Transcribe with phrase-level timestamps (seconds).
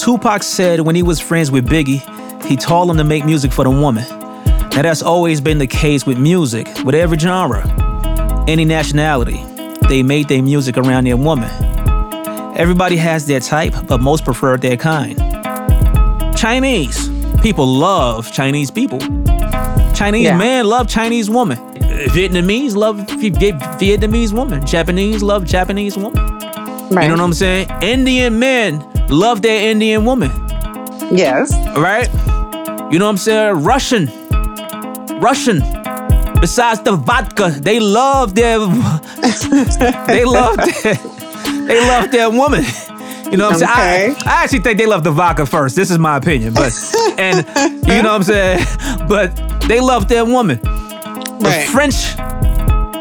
[0.00, 2.00] Tupac said when he was friends with Biggie,
[2.46, 4.04] he told him to make music for the woman.
[4.74, 7.64] Now that's always been the case with music, with every genre,
[8.48, 9.44] any nationality.
[9.88, 11.50] They made their music around their woman.
[12.56, 15.18] Everybody has their type, but most prefer their kind.
[16.36, 17.08] Chinese.
[17.42, 19.00] People love Chinese people.
[19.94, 20.36] Chinese Yeah.
[20.38, 21.58] men love Chinese woman.
[22.14, 24.64] Vietnamese love Vi- Vi- Vietnamese woman.
[24.64, 26.24] Japanese love Japanese woman.
[26.90, 27.04] Right.
[27.04, 27.68] You know what I'm saying?
[27.82, 30.30] Indian men love their Indian woman,
[31.12, 31.52] Yes.
[31.76, 32.08] right?
[32.92, 33.62] You know what I'm saying?
[33.62, 34.06] Russian.
[35.20, 35.60] Russian.
[36.40, 38.58] Besides the vodka, they love their
[40.06, 40.94] they love their
[41.66, 42.64] they love their woman.
[43.30, 44.16] You know what I'm saying?
[44.26, 45.76] I, I actually think they love the vodka first.
[45.76, 46.72] This is my opinion, but
[47.18, 47.46] and
[47.86, 48.66] you know what I'm saying?
[49.06, 49.36] But
[49.68, 50.58] they love their woman.
[50.60, 51.68] The Right.
[51.68, 52.16] French,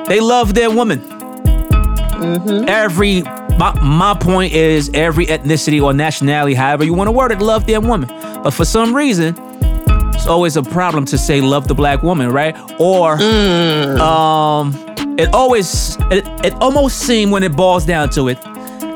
[0.07, 0.99] they love their woman.
[0.99, 2.67] Mm-hmm.
[2.69, 3.23] Every
[3.59, 7.67] my, my point is every ethnicity or nationality, however you want to word it, love
[7.67, 8.07] their woman.
[8.41, 9.35] But for some reason,
[10.13, 12.55] it's always a problem to say love the black woman, right?
[12.79, 13.21] Or
[13.99, 14.73] um,
[15.17, 18.41] it always it, it almost seems when it boils down to it,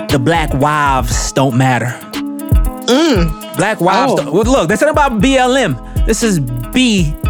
[0.10, 2.00] the black wives don't matter.
[3.58, 4.14] Black wives.
[4.14, 4.18] Oh.
[4.18, 6.06] Don't, well, look, this ain't about BLM.
[6.06, 7.30] This is BWM.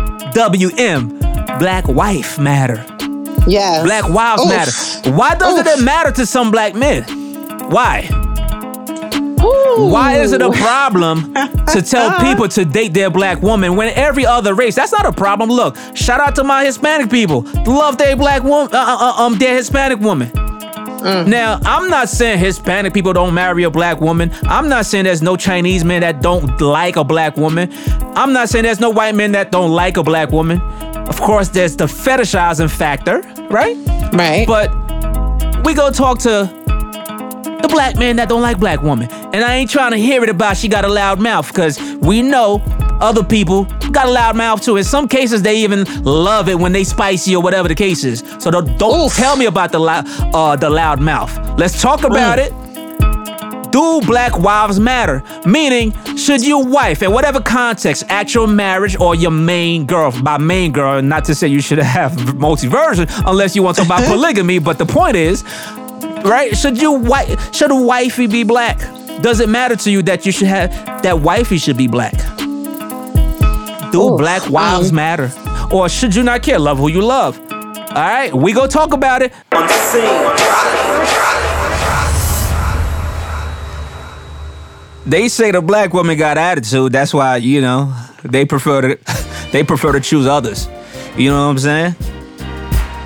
[1.58, 2.86] Black wife matter.
[3.48, 3.84] Yes.
[3.84, 4.50] Black wives Oof.
[4.50, 4.72] matter.
[5.16, 5.80] Why doesn't Oof.
[5.80, 7.23] it matter to some black men?
[7.74, 8.08] Why?
[9.42, 9.88] Ooh.
[9.88, 14.28] Why is it a problem to tell people to date their black woman when every
[14.28, 14.76] other race?
[14.76, 15.50] That's not a problem.
[15.50, 17.42] Look, shout out to my Hispanic people.
[17.66, 20.32] Love their black woman, uh, uh, uh, um, their Hispanic woman.
[21.04, 24.32] Now, I'm not saying Hispanic people don't marry a black woman.
[24.44, 27.72] I'm not saying there's no Chinese men that don't like a black woman.
[28.16, 30.62] I'm not saying there's no white men that don't like a black woman.
[31.10, 33.76] Of course, there's the fetishizing factor, right?
[34.14, 34.46] Right.
[34.48, 34.70] But
[35.66, 36.63] we go talk to
[37.74, 39.10] black man that don't like black woman.
[39.12, 42.22] And I ain't trying to hear it about she got a loud mouth because we
[42.22, 42.62] know
[43.02, 44.78] other people got a loud mouth too.
[44.78, 48.24] In some cases, they even love it when they spicy or whatever the case is.
[48.40, 51.36] So don't, don't tell me about the loud, uh, the loud mouth.
[51.58, 52.54] Let's talk about it.
[53.72, 55.24] Do black wives matter?
[55.48, 60.72] Meaning, should your wife, in whatever context, actual marriage or your main girl, by main
[60.72, 64.60] girl, not to say you should have multi-version unless you want to talk about polygamy,
[64.60, 65.44] but the point is,
[66.24, 66.56] right?
[66.58, 67.38] Should you white?
[67.54, 68.80] should a wifey be black?
[69.22, 70.72] Does it matter to you that you should have
[71.04, 72.14] that wifey should be black?
[73.92, 75.32] Do Oof, black wives um, matter?
[75.72, 76.60] Or should you not care?
[76.60, 77.40] Love who you love.
[77.50, 79.32] All right, we go talk about it.
[85.06, 86.92] They say the black woman got attitude.
[86.92, 90.68] That's why you know they prefer to they prefer to choose others.
[91.16, 91.96] You know what I'm saying?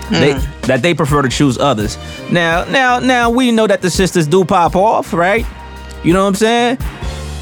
[0.09, 0.33] They,
[0.67, 1.97] that they prefer to choose others.
[2.31, 5.45] Now, now, now we know that the sisters do pop off, right?
[6.03, 6.77] You know what I'm saying?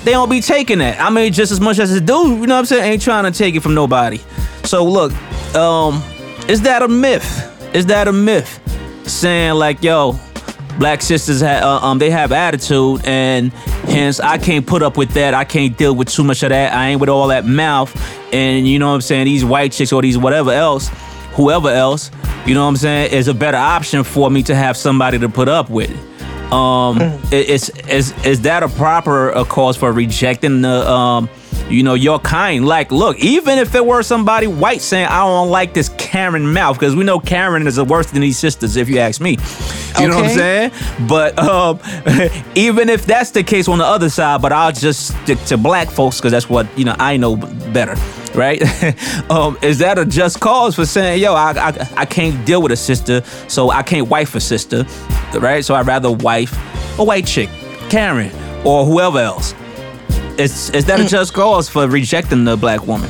[0.03, 0.99] They don't be taking that.
[0.99, 2.93] I mean, just as much as it do, you know what I'm saying?
[2.93, 4.19] Ain't trying to take it from nobody.
[4.63, 5.11] So look,
[5.55, 6.01] um,
[6.47, 7.51] is that a myth?
[7.75, 8.61] Is that a myth?
[9.07, 10.19] Saying like, yo,
[10.77, 13.53] black sisters ha- uh, um they have attitude and
[13.87, 15.33] hence I can't put up with that.
[15.33, 16.73] I can't deal with too much of that.
[16.73, 17.95] I ain't with all that mouth
[18.33, 19.25] and you know what I'm saying.
[19.25, 20.89] These white chicks or these whatever else,
[21.35, 22.11] whoever else,
[22.45, 25.29] you know what I'm saying, is a better option for me to have somebody to
[25.29, 25.91] put up with.
[26.51, 31.27] Um, i- is is is that a proper a cause for rejecting the um,
[31.69, 32.65] you know, your kind?
[32.65, 36.77] Like, look, even if it were somebody white saying I don't like this Karen mouth,
[36.77, 39.37] because we know Karen is worse than these sisters, if you ask me.
[39.99, 40.71] You know what I'm saying?
[41.07, 41.79] But um,
[42.55, 45.89] even if that's the case on the other side, but I'll just stick to black
[45.89, 47.95] folks because that's what you know I know better,
[48.33, 48.61] right?
[49.31, 52.71] um, is that a just cause for saying, yo, I, I I can't deal with
[52.71, 54.85] a sister, so I can't wife a sister,
[55.33, 55.63] right?
[55.63, 56.53] So I'd rather wife
[56.99, 57.49] a white chick,
[57.89, 58.31] Karen,
[58.65, 59.53] or whoever else.
[60.37, 63.09] Is is that a just cause for rejecting the black woman?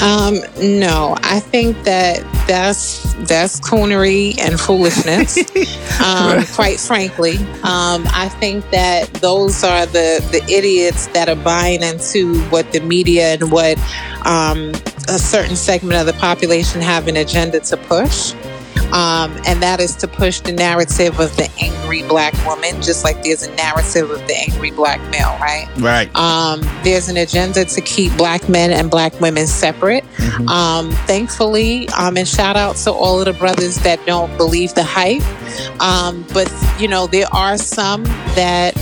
[0.00, 5.38] Um, no, I think that that's that's coonery and foolishness.
[6.04, 11.82] um, quite frankly, um, I think that those are the the idiots that are buying
[11.82, 13.78] into what the media and what
[14.26, 14.72] um,
[15.08, 18.34] a certain segment of the population have an agenda to push.
[18.92, 23.22] Um, and that is to push the narrative of the angry black woman, just like
[23.22, 25.68] there's a narrative of the angry black male, right?
[25.78, 26.14] Right.
[26.14, 30.04] Um, there's an agenda to keep black men and black women separate.
[30.48, 34.84] Um, thankfully, um, and shout out to all of the brothers that don't believe the
[34.84, 35.22] hype.
[35.80, 38.74] Um, but you know, there are some that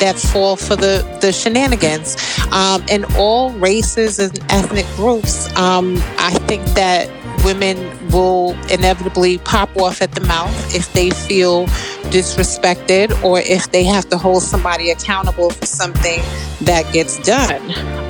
[0.00, 2.16] that fall for the the shenanigans.
[2.50, 7.08] Um, in all races and ethnic groups, um, I think that
[7.44, 7.76] women
[8.10, 11.66] will inevitably pop off at the mouth if they feel
[12.12, 16.20] disrespected or if they have to hold somebody accountable for something
[16.62, 17.62] that gets done.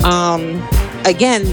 [0.03, 0.61] Um,
[1.05, 1.45] again,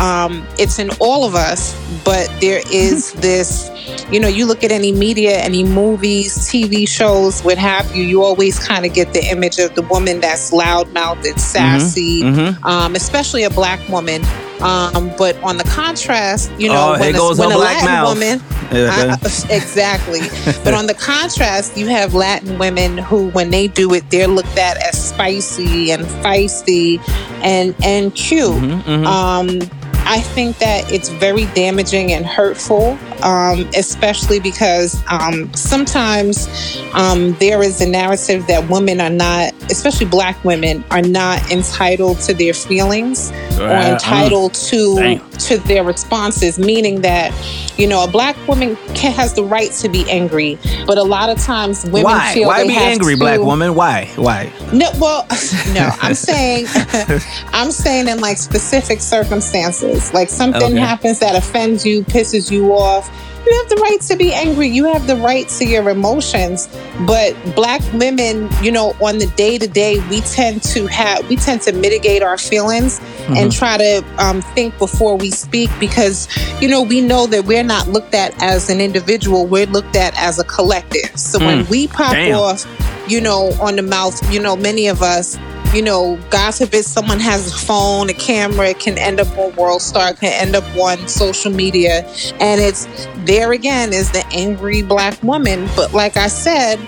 [0.00, 1.74] um, it's in all of us,
[2.04, 3.70] but there is this
[4.12, 8.22] you know, you look at any media, any movies, TV shows, what have you, you
[8.22, 12.66] always kind of get the image of the woman that's loudmouthed, it's sassy, mm-hmm, mm-hmm.
[12.66, 14.22] Um, especially a black woman.
[14.62, 18.14] Um, but on the contrast, you know, oh, when, a, when a Latin mouth.
[18.14, 18.40] woman,
[18.72, 19.16] yeah,
[19.50, 20.20] exactly.
[20.64, 24.56] but on the contrast, you have Latin women who, when they do it, they're looked
[24.58, 27.00] at as spicy and feisty
[27.42, 28.50] and and cute.
[28.50, 29.06] Mm-hmm, mm-hmm.
[29.06, 36.48] um, I think that it's very damaging and hurtful, um, especially because um, sometimes
[36.94, 42.20] um, there is a narrative that women are not, especially black women, are not entitled
[42.20, 45.30] to their feelings or uh, entitled to Damn.
[45.32, 46.58] to their responses.
[46.58, 47.32] Meaning that,
[47.78, 51.30] you know, a black woman can, has the right to be angry, but a lot
[51.30, 52.34] of times women Why?
[52.34, 53.74] feel why be angry, to, black woman?
[53.74, 54.06] Why?
[54.16, 54.52] Why?
[54.72, 55.26] No, well,
[55.72, 55.90] no.
[56.00, 56.66] I'm saying,
[57.52, 60.76] I'm saying in like specific circumstances like something okay.
[60.76, 63.10] happens that offends you, pisses you off.
[63.52, 64.66] You have the right to be angry.
[64.68, 66.70] You have the right to your emotions.
[67.06, 71.36] But black women, you know, on the day to day, we tend to have, we
[71.36, 73.34] tend to mitigate our feelings mm-hmm.
[73.36, 76.28] and try to um, think before we speak because,
[76.62, 79.46] you know, we know that we're not looked at as an individual.
[79.46, 81.14] We're looked at as a collective.
[81.18, 81.46] So mm.
[81.46, 82.38] when we pop Damn.
[82.38, 82.64] off,
[83.06, 85.36] you know, on the mouth, you know, many of us,
[85.74, 89.54] you know, God forbid someone has a phone, a camera, it can end up on
[89.56, 92.06] World Star, it can end up on social media.
[92.40, 92.86] And it's
[93.24, 95.68] there again is the angry black woman.
[95.74, 96.78] But like I said,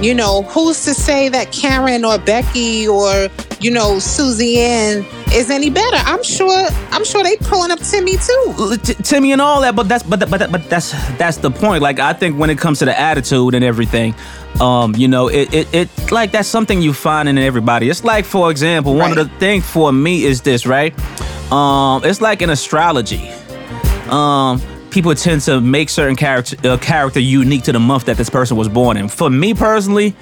[0.00, 3.28] you know, who's to say that Karen or Becky or,
[3.60, 5.96] you know, Susie Ann is any better?
[5.98, 8.76] I'm sure I'm sure they pulling up Timmy too.
[8.82, 11.82] T- Timmy and all that, but that's but but but that's that's the point.
[11.82, 14.14] Like I think when it comes to the attitude and everything,
[14.60, 17.88] um, you know, it, it, it like that's something you find in everybody.
[17.88, 19.18] It's like, for example, one right.
[19.18, 20.94] of the things for me is this, right?
[21.52, 23.30] Um, it's like in astrology.
[24.08, 24.60] Um,
[24.90, 28.56] people tend to make certain character uh, character unique to the month that this person
[28.56, 29.08] was born in.
[29.08, 30.14] For me personally,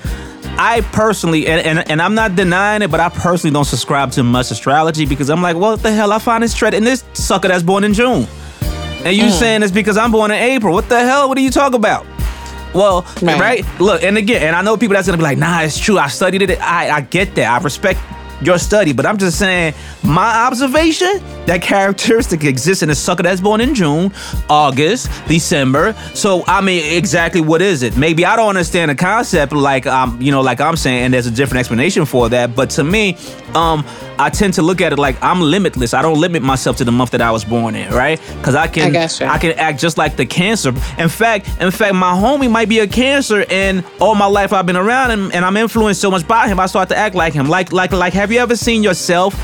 [0.58, 4.22] I personally, and, and, and I'm not denying it, but I personally don't subscribe to
[4.22, 6.12] much astrology because I'm like, well, what the hell?
[6.12, 8.26] I find this tread in this sucker that's born in June.
[9.04, 9.30] And you mm.
[9.30, 10.74] saying it's because I'm born in April.
[10.74, 11.28] What the hell?
[11.28, 12.04] What are you talking about?
[12.74, 13.40] Well, right.
[13.40, 13.80] right.
[13.80, 15.98] Look, and again, and I know people that's gonna be like, nah, it's true.
[15.98, 16.60] I studied it.
[16.60, 17.48] I, I get that.
[17.48, 18.00] I respect
[18.40, 23.40] your study, but I'm just saying my observation that characteristic exists in a sucker that's
[23.40, 24.12] born in June,
[24.48, 25.94] August, December.
[26.14, 27.96] So I mean, exactly what is it?
[27.96, 31.26] Maybe I don't understand the concept like um, you know, like I'm saying, and there's
[31.26, 32.54] a different explanation for that.
[32.54, 33.16] But to me,
[33.54, 33.84] um,
[34.18, 35.94] I tend to look at it like I'm limitless.
[35.94, 38.20] I don't limit myself to the month that I was born in, right?
[38.36, 40.70] Because I can I, I, can act just like the cancer.
[40.98, 44.66] In fact, in fact, my homie might be a cancer, and all my life I've
[44.66, 46.60] been around him, and I'm influenced so much by him.
[46.60, 47.48] I start to act like him.
[47.48, 48.12] Like like like.
[48.28, 49.34] Have you ever seen yourself?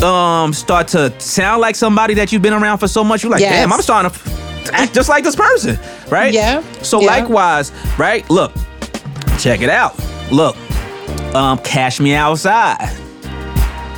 [0.00, 3.24] Um, start to sound like somebody that you've been around for so much.
[3.24, 3.52] You're like, yes.
[3.52, 5.76] damn, I'm starting to act just like this person,
[6.08, 6.32] right?
[6.32, 6.62] Yeah.
[6.82, 7.08] So yeah.
[7.08, 8.28] likewise, right?
[8.30, 8.52] Look,
[9.40, 9.98] check it out.
[10.30, 10.56] Look,
[11.34, 12.96] um, cash me outside.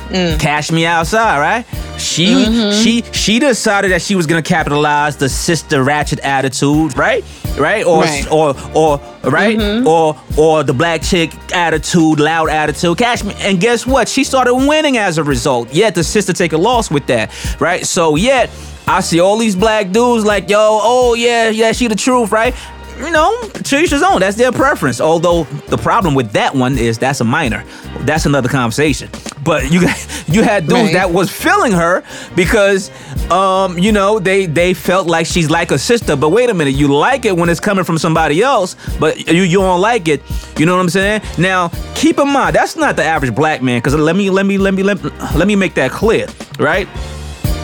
[0.09, 0.39] Mm.
[0.39, 1.65] Cash Me Outside, right?
[1.99, 2.83] She mm-hmm.
[2.83, 7.23] she she decided that she was gonna capitalize the sister ratchet attitude, right?
[7.57, 7.85] Right?
[7.85, 8.31] Or right.
[8.31, 9.57] or or right?
[9.57, 9.87] Mm-hmm.
[9.87, 12.97] Or or the black chick attitude, loud attitude.
[12.97, 14.09] Cash me and guess what?
[14.09, 15.73] She started winning as a result.
[15.73, 17.85] Yet the sister take a loss with that, right?
[17.85, 18.49] So yet
[18.87, 22.53] I see all these black dudes like, yo, oh yeah, yeah, she the truth, right?
[22.97, 24.19] You know, to each his own.
[24.19, 25.01] That's their preference.
[25.01, 27.63] Although the problem with that one is that's a minor.
[28.01, 29.09] That's another conversation.
[29.43, 29.81] But you
[30.27, 30.93] you had dudes right.
[30.93, 32.03] that was feeling her
[32.35, 32.91] because
[33.31, 36.15] um, you know, they they felt like she's like a sister.
[36.15, 39.43] But wait a minute, you like it when it's coming from somebody else, but you
[39.43, 40.21] you don't like it.
[40.57, 41.21] You know what I'm saying?
[41.37, 44.57] Now, keep in mind, that's not the average black man, because let me let me
[44.57, 45.03] let me let,
[45.35, 46.27] let me make that clear,
[46.59, 46.87] right?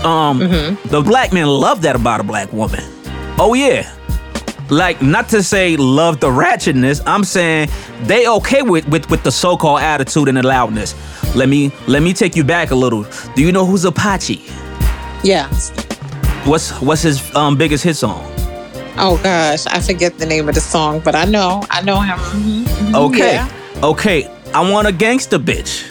[0.04, 0.88] Um, mm-hmm.
[0.88, 2.82] the black men love that about a black woman.
[3.40, 3.92] Oh yeah
[4.72, 7.70] like not to say love the ratchetness i'm saying
[8.04, 10.96] they okay with, with with the so-called attitude and the loudness.
[11.36, 13.06] Let me let me take you back a little.
[13.36, 14.44] Do you know who's Apache?
[15.24, 15.48] Yeah.
[16.46, 18.24] what's what's his um biggest hit song?
[18.98, 19.66] Oh gosh.
[19.68, 21.63] I forget the name of the song but i know.
[21.70, 22.18] I know him.
[22.18, 22.63] Mm-hmm.
[22.63, 22.96] mm-hmm.
[22.96, 23.34] okay.
[23.36, 23.50] Yeah.
[23.84, 24.30] okay.
[24.54, 25.88] I want a gangster bitch.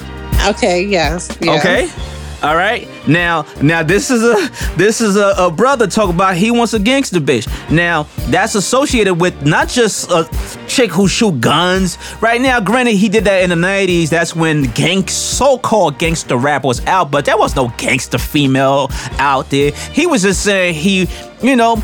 [0.48, 0.84] Okay.
[0.84, 1.60] Yes, yes.
[1.64, 2.88] okay All right.
[3.06, 6.78] Now, now this is a this is a, a brother talk about he wants a
[6.78, 7.46] gangster bitch.
[7.70, 10.28] Now that's associated with not just a
[10.66, 11.98] chick who shoot guns.
[12.22, 14.08] Right now, granted, he did that in the '90s.
[14.08, 19.50] That's when gang so-called gangster rap was out, but there was no gangster female out
[19.50, 19.72] there.
[19.72, 21.08] He was just saying he,
[21.42, 21.76] you know,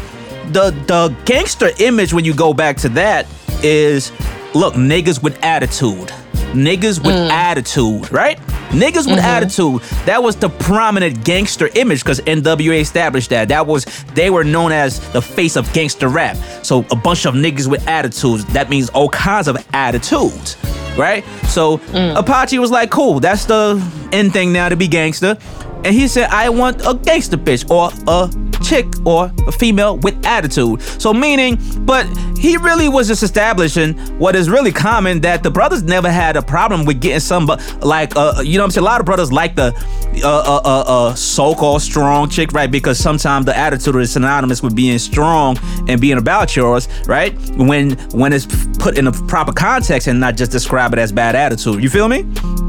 [0.52, 3.26] the the gangster image when you go back to that
[3.62, 4.10] is
[4.54, 6.10] look niggas with attitude
[6.56, 7.30] niggas with mm.
[7.30, 8.38] attitude, right?
[8.70, 9.36] Niggas with mm-hmm.
[9.36, 9.82] attitude.
[10.06, 13.48] That was the prominent gangster image because NWA established that.
[13.48, 13.84] That was
[14.14, 16.36] they were known as the face of gangster rap.
[16.64, 18.44] So a bunch of niggas with attitudes.
[18.46, 20.56] That means all kinds of attitudes,
[20.96, 21.24] right?
[21.48, 22.18] So mm.
[22.18, 23.82] Apache was like, "Cool, that's the
[24.12, 25.38] end thing now to be gangster."
[25.84, 28.28] And he said, "I want a gangster bitch or a
[28.66, 30.82] chick or a female with attitude.
[30.82, 32.06] So meaning, but
[32.36, 36.42] he really was just establishing what is really common that the brothers never had a
[36.42, 37.46] problem with getting some,
[37.80, 38.82] like uh, you know I'm saying.
[38.82, 39.74] A lot of brothers like the
[40.22, 42.70] uh, uh, uh, uh, so-called strong chick, right?
[42.70, 45.56] Because sometimes the attitude is synonymous with being strong
[45.88, 47.36] and being about yours, right?
[47.56, 48.46] When when it's
[48.78, 51.82] put in a proper context and not just describe it as bad attitude.
[51.82, 52.65] You feel me?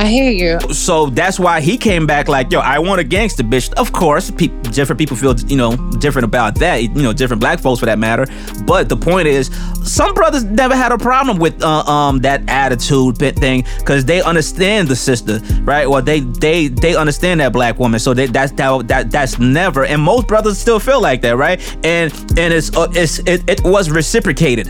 [0.00, 0.58] I hear you.
[0.72, 3.70] So that's why he came back like, yo, I want a gangster bitch.
[3.74, 6.82] Of course, pe- different people feel, you know, different about that.
[6.82, 8.24] You know, different black folks for that matter.
[8.64, 9.50] But the point is,
[9.84, 14.88] some brothers never had a problem with uh, um that attitude thing because they understand
[14.88, 15.86] the sister, right?
[15.86, 18.00] Well, they they they understand that black woman.
[18.00, 19.84] So they, that's that, that that's never.
[19.84, 21.60] And most brothers still feel like that, right?
[21.84, 24.66] And and it's uh, it's it, it was reciprocated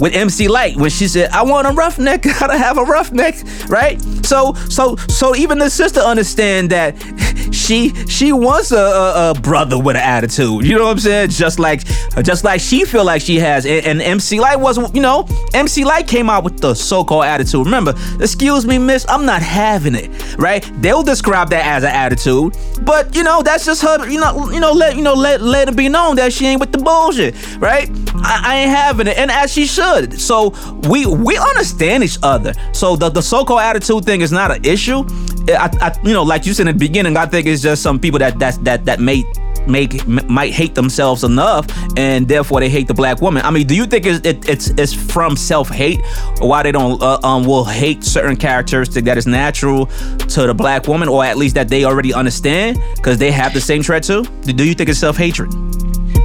[0.00, 3.36] with MC Lyte when she said, "I want a roughneck, gotta have a roughneck,"
[3.68, 4.00] right?
[4.24, 6.96] So, so, so even the sister understand that
[7.52, 10.64] she she wants a, a, a, brother with an attitude.
[10.64, 11.30] You know what I'm saying?
[11.30, 11.84] Just like
[12.22, 13.66] just like she feel like she has.
[13.66, 14.94] And, and MC Lyte wasn't.
[14.94, 17.64] You know, MC Lyte came out with the so-called attitude.
[17.64, 20.10] Remember, excuse me, miss, I'm not having it.
[20.38, 20.68] Right?
[20.80, 24.08] They'll describe that as an attitude, but you know that's just her.
[24.08, 26.60] You know, you know, let you know let let it be known that she ain't
[26.60, 27.34] with the bullshit.
[27.58, 27.90] Right?
[28.14, 29.89] I, I ain't having it, and as she should.
[30.18, 30.54] So
[30.88, 32.52] we we understand each other.
[32.72, 35.04] So the the so-called attitude thing is not an issue.
[35.48, 37.98] I, I you know, like you said in the beginning, I think it's just some
[37.98, 39.24] people that that that that may
[39.66, 41.66] make might hate themselves enough
[41.96, 43.44] and therefore they hate the black woman.
[43.44, 46.00] I mean do you think it's it, it's, it's from self-hate?
[46.40, 50.54] Or why they don't uh, um will hate certain characteristic that is natural to the
[50.54, 54.02] black woman or at least that they already understand because they have the same trait
[54.02, 54.24] too?
[54.42, 55.50] Do you think it's self-hatred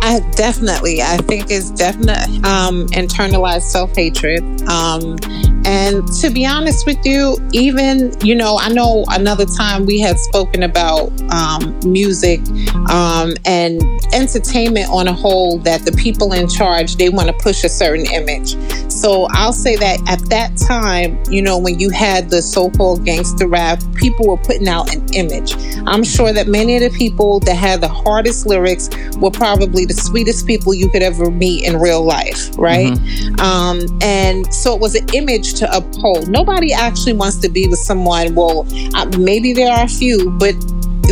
[0.01, 1.01] I definitely.
[1.01, 4.43] I think it's definite um, internalized self hatred.
[4.69, 5.17] Um,
[5.65, 10.19] and to be honest with you, even, you know, I know another time we had
[10.19, 12.39] spoken about um, music
[12.91, 13.81] um, and
[14.13, 18.05] entertainment on a whole that the people in charge, they want to push a certain
[18.11, 18.55] image.
[18.91, 23.03] So I'll say that at that time, you know, when you had the so called
[23.03, 25.55] gangster rap, people were putting out an image.
[25.87, 29.93] I'm sure that many of the people that had the hardest lyrics were probably the
[29.93, 32.93] sweetest people you could ever meet in real life, right?
[32.93, 33.39] Mm-hmm.
[33.39, 36.27] Um, and so it was an image to uphold.
[36.27, 38.35] Nobody actually wants to be with someone.
[38.35, 38.63] Well,
[39.17, 40.55] maybe there are a few, but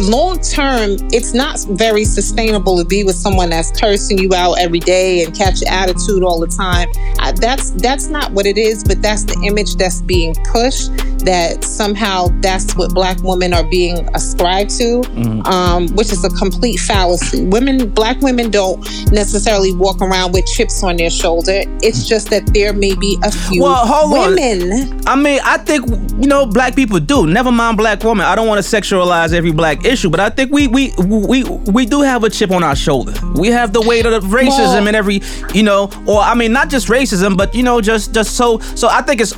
[0.02, 4.80] long term, it's not very sustainable to be with someone that's cursing you out every
[4.80, 6.90] day and catch attitude all the time.
[7.20, 10.92] I, that's that's not what it is, but that's the image that's being pushed.
[11.24, 15.46] That somehow that's what black women are being ascribed to, mm.
[15.46, 17.46] um, which is a complete fallacy.
[17.46, 21.64] Women, black women, don't necessarily walk around with chips on their shoulder.
[21.82, 24.92] It's just that there may be a few well, hold women.
[24.92, 25.08] On.
[25.08, 25.88] I mean, I think
[26.22, 27.26] you know black people do.
[27.26, 28.26] Never mind black women.
[28.26, 31.86] I don't want to sexualize every black issue, but I think we we we we
[31.86, 33.14] do have a chip on our shoulder.
[33.36, 35.22] We have the weight of racism well, and every,
[35.54, 38.88] you know, or I mean, not just racism, but you know, just just so so.
[38.90, 39.34] I think it's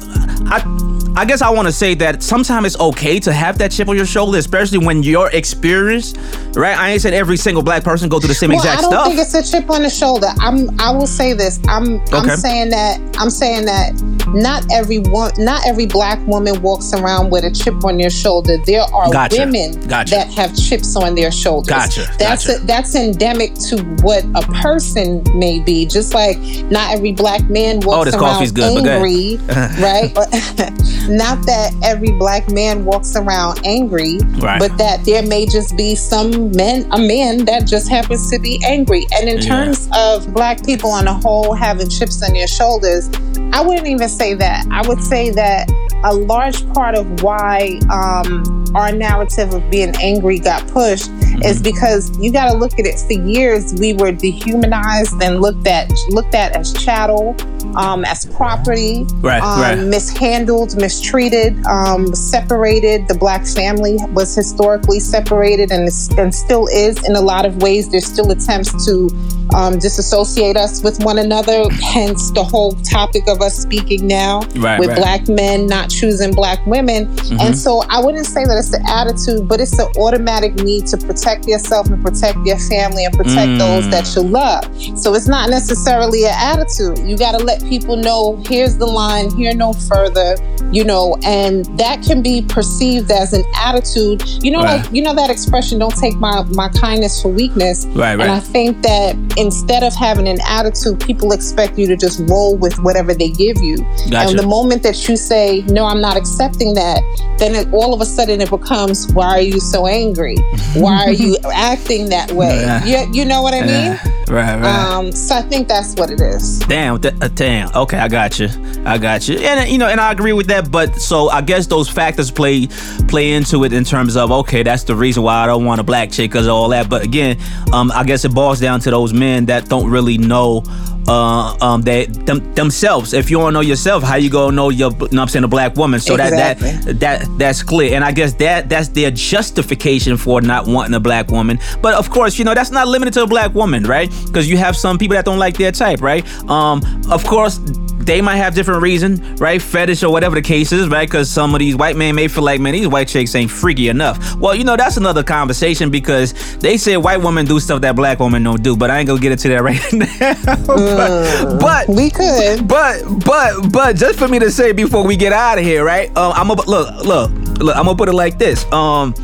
[0.48, 3.88] I I guess I want to say that sometimes it's okay to have that chip
[3.88, 6.18] on your shoulder, especially when you're experienced,
[6.56, 6.78] right?
[6.78, 8.92] I ain't said every single black person go through the same well, exact stuff.
[8.92, 10.28] I don't think it's a chip on the shoulder.
[10.40, 10.78] I'm.
[10.80, 11.60] I will say this.
[11.70, 12.02] I'm.
[12.02, 12.18] Okay.
[12.18, 13.00] I'm saying that.
[13.18, 13.94] I'm saying that
[14.34, 18.58] not every one, not every black woman walks around with a chip on their shoulder.
[18.66, 19.40] There are gotcha.
[19.40, 20.16] women gotcha.
[20.16, 21.70] that have chips on their shoulders.
[21.70, 22.08] Gotcha.
[22.18, 22.62] That's gotcha.
[22.62, 25.86] A, that's endemic to what a person may be.
[25.86, 26.38] Just like
[26.70, 29.38] not every black man oh, walks oh, around coffee's good, angry,
[29.82, 30.14] right?
[31.08, 34.60] Not that every black man walks around angry, right.
[34.60, 38.62] but that there may just be some men, a man that just happens to be
[38.66, 39.06] angry.
[39.14, 39.44] And in yeah.
[39.48, 43.10] terms of black people on a whole having chips on their shoulders,
[43.54, 44.66] I wouldn't even say that.
[44.72, 45.70] I would say that
[46.04, 51.42] a large part of why um, our narrative of being angry got pushed mm-hmm.
[51.44, 55.66] is because you got to look at it for years we were dehumanized and looked
[55.66, 57.34] at looked at as chattel
[57.76, 59.80] um, as property right, um, right.
[59.88, 67.16] mishandled mistreated um, separated the black family was historically separated and, and still is in
[67.16, 69.10] a lot of ways there's still attempts to
[69.56, 74.80] um, disassociate us with one another hence the whole topic of us speaking now right,
[74.80, 77.40] with black men not choosing black women mm-hmm.
[77.40, 80.98] and so i wouldn't say that it's the attitude but it's the automatic need to
[80.98, 83.60] protect yourself and protect your family and protect mm.
[83.60, 84.64] those that you love.
[84.98, 87.00] So it's not necessarily an attitude.
[87.08, 90.36] You got to let people know here's the line, here no further,
[90.72, 94.24] you know, and that can be perceived as an attitude.
[94.44, 94.82] You know, right.
[94.82, 97.86] like you know that expression, don't take my my kindness for weakness.
[97.88, 98.22] Right, right.
[98.22, 102.58] And I think that instead of having an attitude, people expect you to just roll
[102.58, 103.78] with whatever they give you.
[104.10, 104.30] Gotcha.
[104.30, 107.02] And the moment that you say, no, I'm not accepting that,
[107.38, 110.36] then it, all of a sudden it becomes, why are you so angry?
[110.76, 112.60] Why are you acting that way?
[112.60, 112.84] Yeah.
[112.84, 113.70] You, you know what I mean?
[113.70, 114.15] Yeah.
[114.28, 114.94] Right, right.
[114.94, 116.60] Um, so I think that's what it is.
[116.60, 117.74] Damn, th- uh, damn.
[117.76, 118.50] Okay, I got you.
[118.86, 119.38] I got you.
[119.38, 120.72] And you know, and I agree with that.
[120.72, 122.68] But so I guess those factors play
[123.08, 125.84] play into it in terms of okay, that's the reason why I don't want a
[125.84, 126.90] black chick because of all that.
[126.90, 127.38] But again,
[127.72, 130.64] um, I guess it boils down to those men that don't really know
[131.08, 133.14] uh, um, they them, themselves.
[133.14, 134.92] If you don't know yourself, how you gonna know your?
[134.92, 136.00] You know I'm saying a black woman.
[136.00, 136.72] So exactly.
[136.72, 137.96] that that that that's clear.
[137.96, 141.60] And I guess that that's their justification for not wanting a black woman.
[141.82, 144.12] But of course, you know that's not limited to a black woman, right?
[144.26, 146.26] Because you have some people that don't like their type, right?
[146.50, 147.60] Um, of course
[148.06, 149.60] they might have different reason, right?
[149.62, 151.08] Fetish or whatever the case is, right?
[151.08, 153.90] Because some of these white men may feel like, man, these white chicks ain't freaky
[153.90, 154.36] enough.
[154.36, 158.20] Well, you know, that's another conversation because they say white women do stuff that black
[158.20, 160.56] women don't do, but I ain't gonna get into that right now.
[160.68, 162.68] but, but, we could.
[162.68, 166.16] But but but just for me to say before we get out of here, right?
[166.16, 167.76] Um, I'm gonna look look look.
[167.76, 168.72] I'm gonna put it like this.
[168.72, 169.16] Um,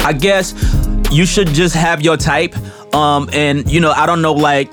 [0.00, 0.54] I guess
[1.12, 2.54] you should just have your type.
[2.92, 4.70] Um, and you know, I don't know, like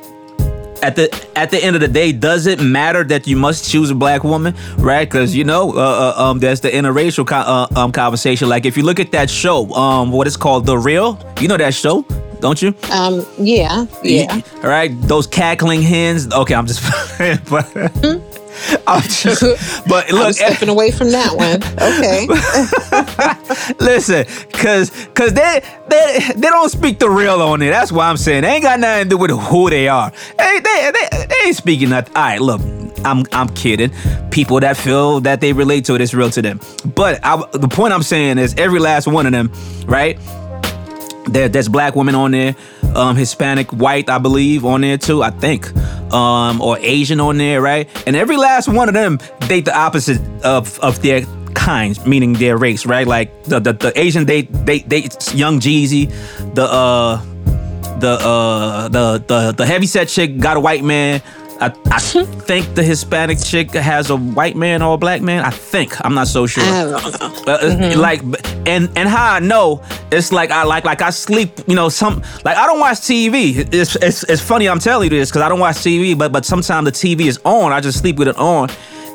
[0.82, 3.90] at the at the end of the day, does it matter that you must choose
[3.90, 5.06] a black woman, right?
[5.10, 8.50] Because you know, uh, uh, um, there's the interracial co- uh, um, conversation.
[8.50, 11.58] Like if you look at that show, um, what is called The Real, you know
[11.58, 12.04] that show,
[12.40, 12.74] don't you?
[12.92, 14.42] Um, yeah, yeah.
[14.64, 16.32] All right, those cackling hens.
[16.32, 16.82] Okay, I'm just,
[17.50, 17.66] but.
[18.04, 18.29] Hmm?
[18.88, 19.42] I'm just,
[19.88, 21.64] but look, I'm stepping away from that one.
[21.82, 22.28] Okay.
[23.80, 27.70] Listen, cause cause they they they don't speak the real on it.
[27.70, 30.12] That's why I'm saying they ain't got nothing to do with who they are.
[30.38, 32.16] Hey, they they, they ain't speaking nothing.
[32.16, 32.62] All right, look,
[33.06, 33.92] I'm I'm kidding.
[34.32, 36.60] People that feel that they relate to it, it's real to them.
[36.96, 39.52] But I, the point I'm saying is every last one of them,
[39.86, 40.20] right?
[41.26, 42.56] There, there's black women on there,
[42.96, 45.22] um, Hispanic, white, I believe, on there too.
[45.24, 45.76] I think,
[46.14, 47.90] um, or Asian on there, right?
[48.08, 52.58] And every last one of them date the opposite of of their kinds, meaning their
[52.58, 53.08] race, right?
[53.08, 56.10] Like the the, the Asian date they date Young Jeezy,
[56.56, 57.22] the uh
[58.00, 61.22] the uh the the the heavy set chick got a white man.
[61.62, 65.44] I, I think the Hispanic chick has a white man or a black man.
[65.44, 66.64] I think I'm not so sure.
[66.64, 68.00] Uh, mm-hmm.
[68.00, 68.22] Like,
[68.66, 71.52] and and how I know it's like I like like I sleep.
[71.68, 73.68] You know, some like I don't watch TV.
[73.74, 76.46] It's it's, it's funny I'm telling you this because I don't watch TV, but but
[76.46, 77.74] sometimes the TV is on.
[77.74, 78.70] I just sleep with it on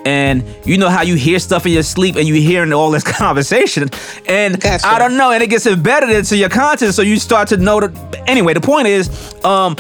[0.07, 3.03] and you know how you hear stuff in your sleep and you hearing all this
[3.19, 3.89] conversation
[4.27, 4.87] and gotcha.
[4.87, 7.81] i don't know and it gets embedded into your conscience so you start to know
[7.81, 9.09] that anyway the point is
[9.47, 9.75] um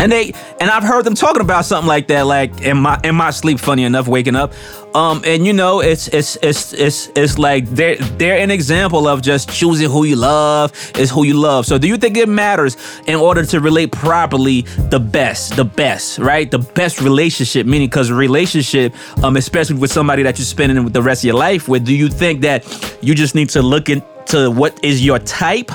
[0.00, 3.14] and they and I've heard them talking about something like that, like in my in
[3.14, 3.60] my sleep.
[3.60, 4.52] Funny enough, waking up,
[4.94, 9.20] um, and you know, it's it's it's it's it's like they're they're an example of
[9.20, 11.66] just choosing who you love is who you love.
[11.66, 14.62] So, do you think it matters in order to relate properly?
[14.88, 16.50] The best, the best, right?
[16.50, 21.22] The best relationship, meaning because relationship, um, especially with somebody that you're spending the rest
[21.22, 21.84] of your life with.
[21.84, 22.64] Do you think that
[23.02, 25.70] you just need to look into what is your type?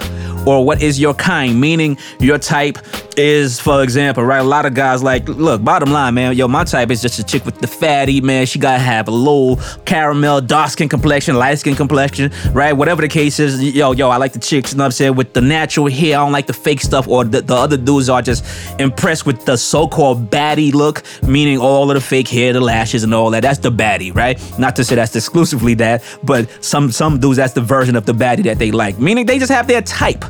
[0.46, 2.78] or what is your kind, meaning your type
[3.18, 4.40] is, for example, right?
[4.40, 7.24] A lot of guys like, look, bottom line, man, yo, my type is just a
[7.24, 8.46] chick with the fatty, man.
[8.46, 12.74] She gotta have a low caramel, dark skin complexion, light skin complexion, right?
[12.74, 15.16] Whatever the case is, yo, yo, I like the chicks, you know what I'm saying,
[15.16, 16.18] with the natural hair.
[16.18, 18.46] I don't like the fake stuff, or the, the other dudes are just
[18.80, 23.14] impressed with the so-called baddie look, meaning all of the fake hair, the lashes, and
[23.14, 23.42] all that.
[23.42, 24.40] That's the baddie, right?
[24.60, 28.14] Not to say that's exclusively that, but some some dudes that's the version of the
[28.14, 30.24] baddie that they like, meaning they just have their type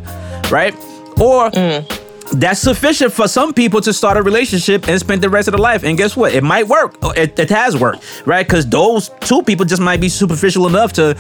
[0.51, 0.73] right?
[1.19, 2.04] Or mm.
[2.33, 5.61] That's sufficient for some people to start a relationship and spend the rest of their
[5.61, 5.83] life.
[5.83, 6.33] And guess what?
[6.33, 6.95] It might work.
[7.17, 8.45] It, it has worked, right?
[8.45, 11.15] Because those two people just might be superficial enough to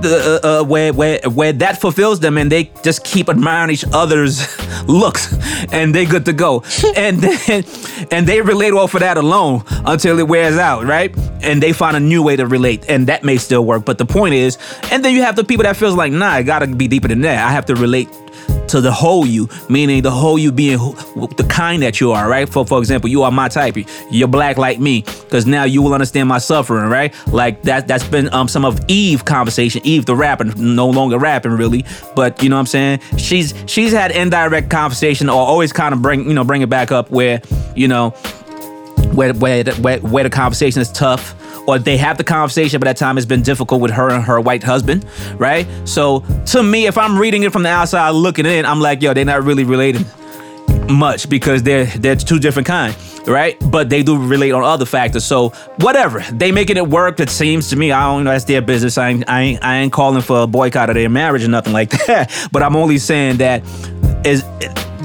[0.00, 3.84] the uh, uh, where where where that fulfills them and they just keep admiring each
[3.92, 4.46] other's
[4.88, 5.34] looks
[5.72, 6.62] and they good to go
[6.96, 7.64] and then
[8.10, 11.96] and they relate off of that alone until it wears out right and they find
[11.96, 14.58] a new way to relate and that may still work but the point is
[14.90, 17.20] and then you have the people that feels like nah I gotta be deeper than
[17.22, 18.08] that I have to relate
[18.70, 22.48] to the whole you, meaning the whole you being the kind that you are, right?
[22.48, 23.76] For for example, you are my type.
[24.10, 27.14] You're black like me, because now you will understand my suffering, right?
[27.28, 29.82] Like that that's been um some of Eve conversation.
[29.84, 33.00] Eve the rapper, no longer rapping really, but you know what I'm saying?
[33.16, 36.92] She's she's had indirect conversation or always kind of bring you know bring it back
[36.92, 37.42] up where
[37.74, 38.10] you know
[39.12, 41.34] where where where, where the conversation is tough
[41.66, 44.40] or they have the conversation, but at time it's been difficult with her and her
[44.40, 45.04] white husband,
[45.36, 45.66] right?
[45.84, 49.14] So to me, if I'm reading it from the outside looking in, I'm like, yo,
[49.14, 50.04] they're not really related
[50.90, 52.96] much because they're they're two different kind,
[53.26, 53.56] right?
[53.70, 55.24] But they do relate on other factors.
[55.24, 57.20] So whatever, they making it work.
[57.20, 57.92] It seems to me.
[57.92, 58.30] I don't know.
[58.30, 58.98] That's their business.
[58.98, 61.72] I ain't, I ain't, I ain't calling for a boycott of their marriage or nothing
[61.72, 62.48] like that.
[62.52, 63.62] But I'm only saying that
[64.24, 64.44] is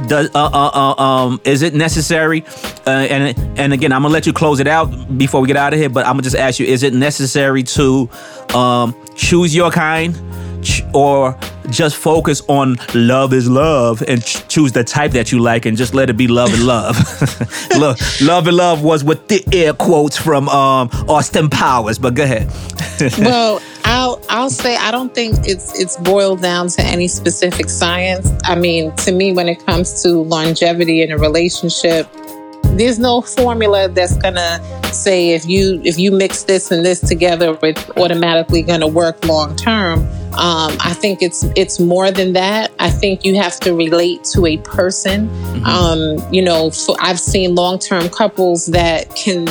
[0.07, 2.43] does uh, uh, uh, um is it necessary?
[2.87, 5.73] Uh, and and again, I'm gonna let you close it out before we get out
[5.73, 5.89] of here.
[5.89, 8.09] But I'm gonna just ask you: Is it necessary to
[8.53, 10.15] um choose your kind,
[10.63, 11.37] ch- or
[11.69, 15.75] just focus on love is love and ch- choose the type that you like and
[15.77, 16.95] just let it be love and love?
[17.77, 21.97] Look, love and love was with the air quotes from um Austin Powers.
[21.99, 22.51] But go ahead.
[23.19, 28.31] well, I'll I'll say I don't think it's it's boiled down to any specific science.
[28.43, 32.07] I mean, to me, when it comes to longevity in a relationship,
[32.77, 34.59] there's no formula that's gonna
[34.91, 39.55] say if you if you mix this and this together, it's automatically gonna work long
[39.55, 39.99] term.
[40.33, 42.71] Um, I think it's it's more than that.
[42.79, 45.29] I think you have to relate to a person.
[45.29, 45.65] Mm-hmm.
[45.65, 49.47] Um, you know, I've seen long term couples that can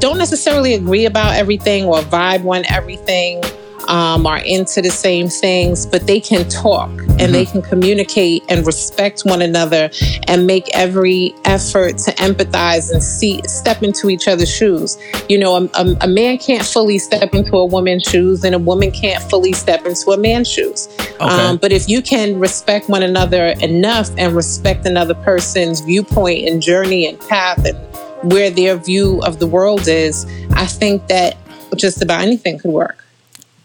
[0.00, 3.42] don't necessarily agree about everything or vibe on everything
[3.88, 7.32] um, are into the same things, but they can talk and mm-hmm.
[7.32, 9.90] they can communicate and respect one another
[10.28, 14.98] and make every effort to empathize and see step into each other's shoes.
[15.28, 18.58] You know, a, a, a man can't fully step into a woman's shoes, and a
[18.58, 20.88] woman can't fully step into a man's shoes.
[21.14, 21.24] Okay.
[21.24, 26.62] Um, but if you can respect one another enough and respect another person's viewpoint and
[26.62, 27.76] journey and path and
[28.22, 31.36] where their view of the world is, I think that
[31.76, 33.04] just about anything could work.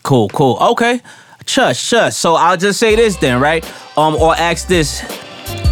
[0.03, 0.57] Cool, cool.
[0.71, 1.01] Okay.
[1.45, 2.15] Shush, shush.
[2.15, 3.65] So I'll just say this then, right?
[3.97, 5.01] Um, or ask this.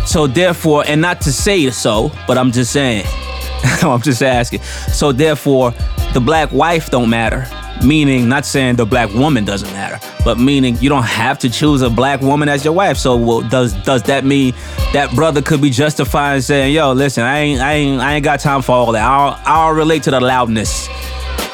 [0.06, 3.06] So therefore, and not to say so, but I'm just saying.
[3.82, 4.62] I'm just asking.
[4.62, 5.74] So therefore,
[6.14, 7.48] the black wife don't matter.
[7.84, 11.82] Meaning, not saying the black woman doesn't matter, but meaning you don't have to choose
[11.82, 12.98] a black woman as your wife.
[12.98, 14.54] So, well, does does that mean
[14.94, 18.40] that brother could be justifying saying, "Yo, listen, I ain't, I ain't, I ain't got
[18.40, 19.04] time for all that.
[19.04, 20.90] I'll, I'll relate to the loudness."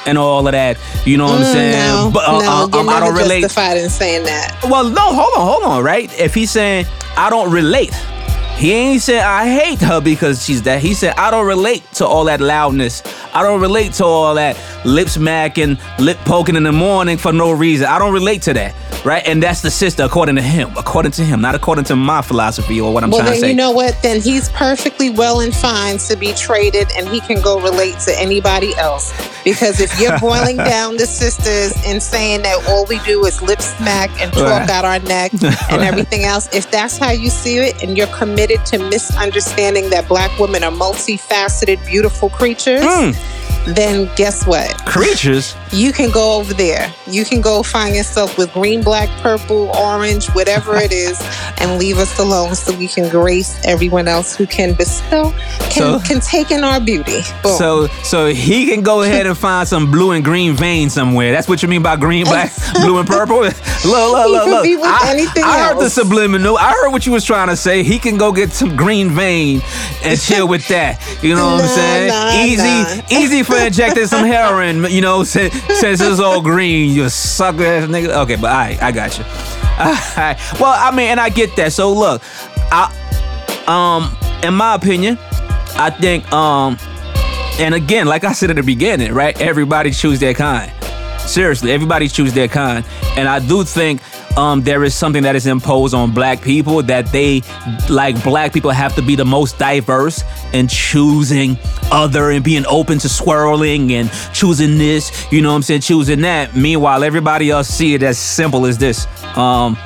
[0.08, 0.78] and all of that.
[1.06, 1.72] You know what I'm mm, saying?
[1.74, 3.42] No, but uh, no, um, I don't relate.
[3.42, 4.58] Justified in saying that.
[4.64, 6.12] Well, no, hold on, hold on, right?
[6.20, 6.86] If he's saying
[7.18, 7.92] I don't relate,
[8.62, 10.82] he ain't said I hate her because she's that.
[10.82, 13.02] He said I don't relate to all that loudness.
[13.34, 17.52] I don't relate to all that lip smacking, lip poking in the morning for no
[17.52, 17.88] reason.
[17.88, 19.26] I don't relate to that right?
[19.26, 22.80] And that's the sister, according to him, according to him, not according to my philosophy
[22.80, 23.42] or what I'm well, trying to say.
[23.42, 23.98] Well, you know what?
[24.02, 28.20] Then he's perfectly well and fine to be traded, and he can go relate to
[28.20, 29.12] anybody else.
[29.44, 33.62] Because if you're boiling down the sisters and saying that all we do is lip
[33.62, 34.70] smack and talk right.
[34.70, 35.32] out our neck
[35.72, 40.08] and everything else, if that's how you see it, and you're committed to misunderstanding that
[40.08, 42.82] black women are multifaceted, beautiful creatures.
[42.82, 44.86] Mm then guess what?
[44.86, 45.56] Creatures.
[45.72, 46.94] You can go over there.
[47.08, 51.20] You can go find yourself with green, black, purple, orange, whatever it is,
[51.58, 55.32] and leave us alone so we can grace everyone else who can bestow,
[55.70, 57.22] can, so, can take in our beauty.
[57.44, 57.58] Boom.
[57.58, 61.32] So so he can go ahead and find some blue and green vein somewhere.
[61.32, 63.42] That's what you mean by green, black, blue, and purple?
[63.42, 64.84] Look, look, look, look.
[64.84, 66.58] I, I heard the subliminal.
[66.58, 67.84] I heard what you was trying to say.
[67.84, 69.62] He can go get some green vein
[70.04, 71.02] and chill with that.
[71.24, 72.08] You know what I'm saying?
[72.10, 73.22] Nah, easy, nah.
[73.22, 77.88] easy for injecting some heroin, you know, since, since it's all green, you sucker ass
[77.88, 78.10] nigga.
[78.24, 79.26] Okay, but I, I got you.
[79.82, 80.38] Right.
[80.60, 81.74] Well, I mean, and I get that.
[81.74, 82.22] So look,
[82.72, 82.94] I,
[83.66, 85.18] um, in my opinion,
[85.76, 86.78] I think, um,
[87.60, 89.40] and again, like I said at the beginning, right?
[89.42, 90.72] Everybody choose their kind.
[91.22, 92.86] Seriously, everybody choose their kind,
[93.18, 94.02] and I do think
[94.38, 97.42] um, there is something that is imposed on black people that they,
[97.90, 101.58] like black people, have to be the most diverse in choosing
[101.92, 106.22] other and being open to swirling and choosing this, you know what I'm saying, choosing
[106.22, 106.56] that.
[106.56, 109.06] Meanwhile, everybody else see it as simple as this.
[109.38, 109.78] Um,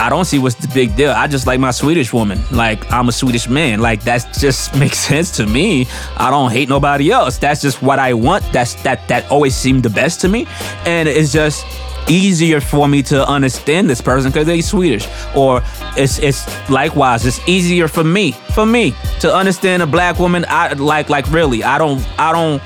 [0.00, 1.10] I don't see what's the big deal.
[1.10, 2.38] I just like my Swedish woman.
[2.52, 3.80] Like I'm a Swedish man.
[3.80, 5.86] Like that just makes sense to me.
[6.16, 7.36] I don't hate nobody else.
[7.36, 8.44] That's just what I want.
[8.52, 10.46] That's that that always seemed the best to me.
[10.86, 11.66] And it's just
[12.08, 15.08] easier for me to understand this person because they're Swedish.
[15.34, 15.62] Or
[15.96, 20.44] it's it's likewise, it's easier for me, for me to understand a black woman.
[20.48, 22.62] I like like really, I don't I don't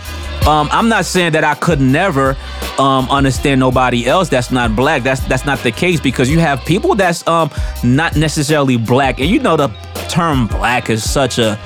[0.46, 2.36] Um, I'm not saying that I could never
[2.76, 5.04] um, understand nobody else that's not black.
[5.04, 7.48] That's that's not the case because you have people that's um,
[7.84, 9.68] not necessarily black, and you know the
[10.08, 11.56] term black is such a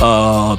[0.00, 0.56] uh,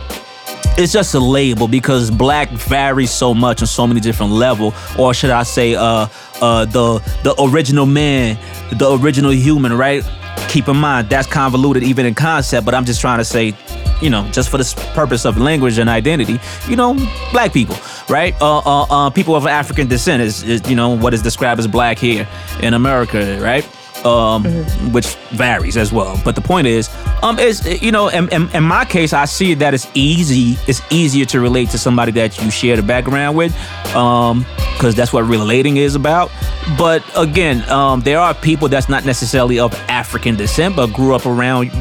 [0.78, 5.14] it's just a label because black varies so much on so many different level or
[5.14, 6.08] should i say uh
[6.42, 8.38] uh the the original man
[8.72, 10.04] the original human right
[10.50, 13.54] keep in mind that's convoluted even in concept but i'm just trying to say
[14.02, 16.96] you know just for the purpose of language and identity you know
[17.32, 17.76] black people
[18.10, 21.60] right uh uh, uh people of african descent is, is you know what is described
[21.60, 22.28] as black here
[22.62, 23.64] in america right
[24.06, 24.92] um, mm-hmm.
[24.92, 26.20] which varies as well.
[26.24, 26.90] But the point is,
[27.24, 30.58] um, is you know, in, in, in, my case, I see that it's easy.
[30.68, 33.56] It's easier to relate to somebody that you share the background with,
[33.96, 36.32] um, because that's what relating is about.
[36.78, 41.26] But again, um, there are people that's not necessarily of African descent, but grew up
[41.26, 41.72] around,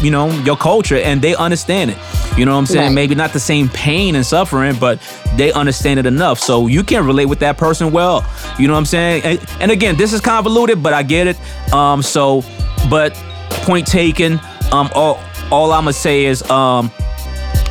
[0.00, 1.98] you know, your culture, and they understand it.
[2.38, 2.86] You know what I'm saying?
[2.86, 2.94] Right.
[2.94, 5.00] Maybe not the same pain and suffering, but
[5.36, 6.38] they understand it enough.
[6.38, 8.24] So you can relate with that person well.
[8.58, 9.22] You know what I'm saying?
[9.24, 11.74] And, and again, this is convoluted, but I get it.
[11.74, 12.42] Um, so,
[12.88, 13.14] but
[13.50, 14.40] point taken.
[14.72, 16.90] Um, all all I'm gonna say is um,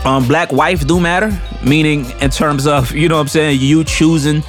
[0.03, 1.37] um, black wife do matter.
[1.63, 4.43] Meaning in terms of you know what I'm saying, you choosing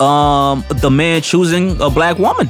[0.00, 2.48] um the man choosing a black woman.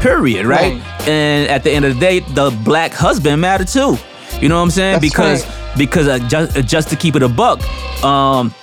[0.00, 0.46] Period.
[0.46, 0.74] Right?
[0.74, 1.08] right.
[1.08, 3.96] And at the end of the day, the black husband matter too.
[4.40, 5.00] You know what I'm saying?
[5.00, 5.78] That's because right.
[5.78, 7.60] because uh, just uh, just to keep it a buck,
[8.04, 8.54] um,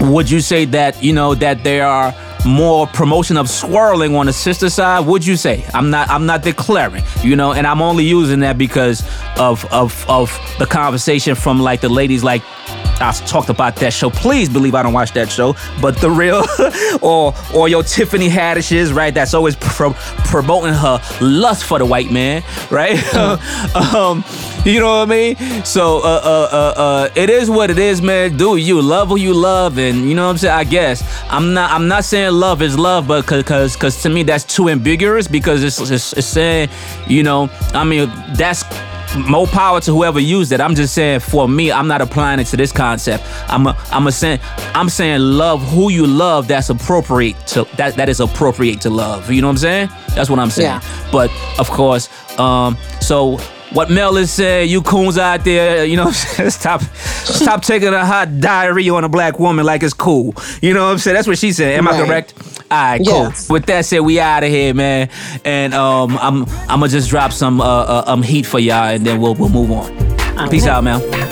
[0.00, 4.32] would you say that you know that there are more promotion of swirling on the
[4.32, 5.06] sister side?
[5.06, 5.64] Would you say?
[5.74, 9.02] I'm not i'm not declaring you know and i'm only using that because
[9.38, 12.42] of of of the conversation from like the ladies like
[13.02, 14.10] I talked about that show.
[14.10, 15.54] Please believe I don't watch that show.
[15.80, 16.44] But the real,
[17.02, 19.12] or or your Tiffany Haddish's, right?
[19.12, 22.98] That's always pro- promoting her lust for the white man, right?
[23.22, 23.94] Mm.
[23.94, 24.24] um,
[24.64, 25.64] you know what I mean?
[25.64, 28.36] So uh, uh, uh, uh, it is what it is, man.
[28.36, 30.54] Do you love who you love, and you know what I'm saying?
[30.54, 31.70] I guess I'm not.
[31.70, 35.62] I'm not saying love is love, but because because to me that's too ambiguous because
[35.64, 36.68] it's, it's it's saying,
[37.08, 38.62] you know, I mean that's
[39.16, 40.60] more power to whoever used it.
[40.60, 43.24] I'm just saying for me, I'm not applying it to this concept.
[43.48, 44.40] I'm a, I'm a saying
[44.74, 49.30] I'm saying love who you love that's appropriate to that that is appropriate to love.
[49.30, 49.88] You know what I'm saying?
[50.14, 50.80] That's what I'm saying.
[50.80, 51.08] Yeah.
[51.10, 53.38] But of course, um, so
[53.74, 58.40] what Mel is saying, you coons out there, you know, stop, stop taking a hot
[58.40, 60.34] diary on a black woman like it's cool.
[60.60, 61.14] You know what I'm saying?
[61.14, 61.74] That's what she said.
[61.74, 62.00] Am right.
[62.00, 62.34] I correct?
[62.70, 63.24] All right, cool.
[63.24, 63.50] Yes.
[63.50, 65.10] With that said, we out of here, man.
[65.44, 69.06] And um, I'm I'm gonna just drop some uh, uh, um heat for y'all, and
[69.06, 70.48] then we'll we'll move on.
[70.48, 71.31] Peace out, man.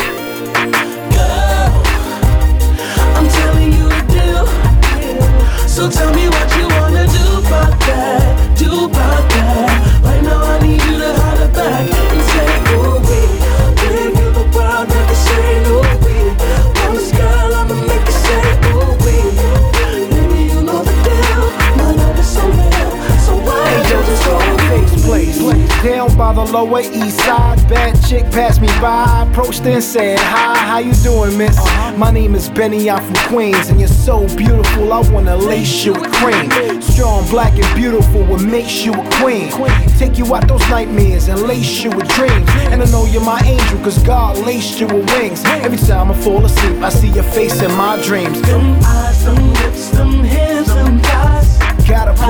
[26.20, 29.26] By the lower east side, bad chick passed me by.
[29.26, 31.56] Approached and said, Hi, how you doing, miss?
[31.96, 35.94] My name is Benny, I'm from Queens, and you're so beautiful, I wanna lace you
[35.94, 36.50] with cream.
[36.82, 39.48] Strong, black, and beautiful, what makes you a queen?
[39.96, 42.46] Take you out those nightmares and lace you with dreams.
[42.68, 45.42] And I know you're my angel, cause God laced you with wings.
[45.46, 48.42] Every time I fall asleep, I see your face in my dreams.
[48.42, 50.99] Them eyes, them lips, them hands, a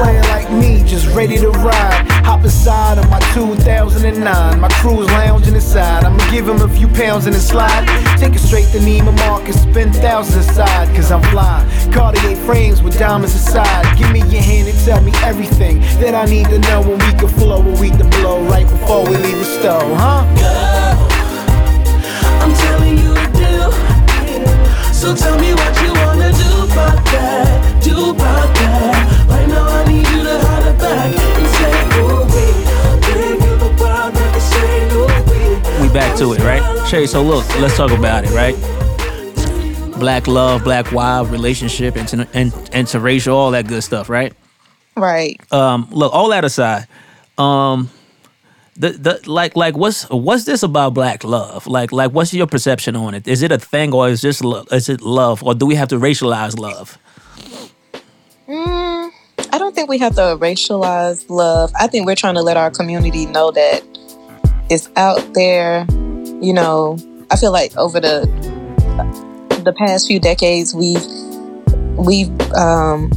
[0.02, 2.06] player like me, just ready to ride.
[2.24, 4.60] Hop inside of my 2009.
[4.60, 6.04] My crew's lounging inside.
[6.04, 7.84] I'ma give him a few pounds in the slide.
[8.18, 11.58] Take it straight to Neiman Marcus, spend thousands aside, cause I'm fly.
[11.92, 13.84] Cartier frames with diamonds inside.
[13.98, 17.12] Give me your hand and tell me everything that I need to know when we
[17.18, 20.24] can flow, when we can blow right before we leave the stove, huh?
[20.40, 20.96] Girl,
[22.42, 23.56] I'm telling you to do.
[25.00, 29.26] So tell me what you wanna do about that, do about that.
[29.28, 32.44] Right now I need you to holler back and say, ooh, we.
[35.80, 36.86] We back to it, right?
[36.86, 38.54] Shay, so look, let's talk about it, right?
[39.98, 44.32] Black love, black wild relationship, and inter- interracial, all that good stuff, right?
[44.96, 45.40] Right.
[45.52, 46.86] Um, look, all that aside,
[47.38, 47.90] um,
[48.76, 51.66] the the like like what's what's this about black love?
[51.66, 53.26] Like like what's your perception on it?
[53.26, 55.88] Is it a thing or is this just is it love or do we have
[55.88, 56.98] to racialize love?
[58.48, 58.99] Mm,
[59.52, 61.72] I don't think we have to racialize love.
[61.78, 63.82] I think we're trying to let our community know that
[64.68, 65.86] it's out there.
[66.40, 66.96] You know,
[67.30, 68.28] I feel like over the
[69.64, 71.04] the past few decades, we've
[71.96, 73.10] we've um,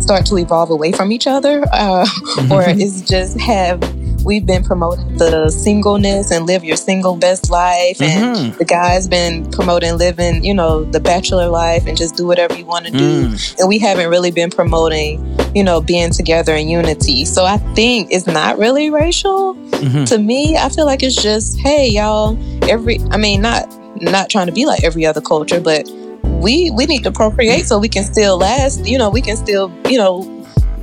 [0.00, 2.06] start to evolve away from each other, uh,
[2.50, 3.80] or is just have
[4.24, 8.58] we've been promoting the singleness and live your single best life, and mm-hmm.
[8.58, 12.64] the guys been promoting living, you know, the bachelor life and just do whatever you
[12.64, 13.28] want to do.
[13.28, 13.58] Mm.
[13.60, 17.24] And we haven't really been promoting, you know, being together in unity.
[17.24, 19.54] So I think it's not really racial.
[19.54, 20.04] Mm-hmm.
[20.04, 23.00] To me, I feel like it's just, hey, y'all, every.
[23.10, 23.68] I mean, not
[24.00, 25.88] not trying to be like every other culture, but
[26.24, 28.86] we we need to procreate so we can still last.
[28.86, 30.30] You know, we can still you know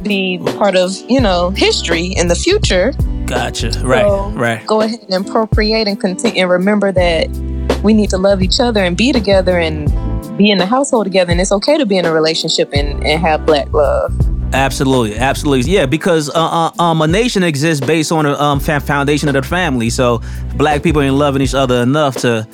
[0.01, 2.93] be part of you know history in the future.
[3.35, 3.71] Gotcha.
[3.83, 4.01] Right.
[4.01, 4.65] So right.
[4.65, 7.29] Go ahead and procreate and continue and remember that
[7.83, 9.87] we need to love each other and be together and
[10.37, 11.31] be in the household together.
[11.31, 14.13] And it's okay to be in a relationship and, and have black love.
[14.53, 15.85] Absolutely, absolutely, yeah.
[15.85, 19.89] Because uh, uh, um, a nation exists based on a um, foundation of the family.
[19.89, 20.21] So
[20.55, 22.47] black people ain't loving each other enough to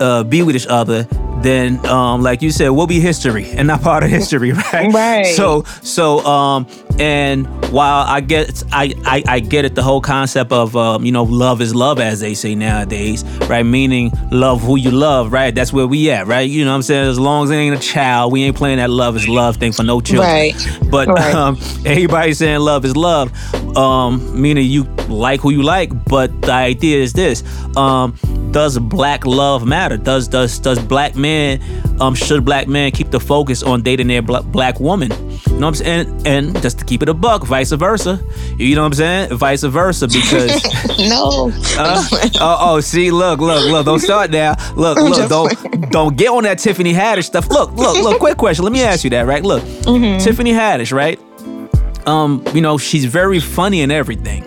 [0.00, 1.04] uh, be with each other,
[1.42, 4.92] then um, like you said, we'll be history and not part of history, right?
[4.92, 5.26] Right.
[5.26, 6.66] So so um
[6.98, 11.12] and while I get I, I, I get it the whole concept of um, you
[11.12, 13.64] know love is love as they say nowadays, right?
[13.64, 15.54] Meaning love who you love, right?
[15.54, 16.48] That's where we at, right?
[16.48, 17.08] You know what I'm saying?
[17.08, 19.72] As long as it ain't a child, we ain't playing that love is love thing
[19.72, 20.28] for no children.
[20.28, 20.78] Right.
[20.90, 21.34] But right.
[21.34, 23.32] Um, everybody saying love is love,
[23.76, 27.42] um, meaning you like who you like, but the idea is this.
[27.76, 28.16] Um,
[28.52, 29.96] does black love matter?
[29.96, 31.60] Does does does black men
[32.00, 35.10] um should black men keep the focus on dating their black black woman?
[35.10, 36.08] You know what I'm saying?
[36.08, 38.20] And, and just to keep it a buck, vice versa.
[38.56, 39.36] You know what I'm saying?
[39.36, 40.64] Vice versa because
[40.98, 41.52] no.
[41.78, 42.04] Uh,
[42.40, 43.86] oh, oh, see, look, look, look.
[43.86, 44.54] Don't start now.
[44.74, 45.28] Look, look.
[45.28, 47.48] Don't don't get on that Tiffany Haddish stuff.
[47.48, 48.18] Look, look, look.
[48.18, 48.64] Quick question.
[48.64, 49.26] Let me ask you that.
[49.26, 49.42] Right?
[49.42, 50.22] Look, mm-hmm.
[50.24, 50.92] Tiffany Haddish.
[50.92, 51.20] Right?
[52.06, 54.44] Um, you know, she's very funny and everything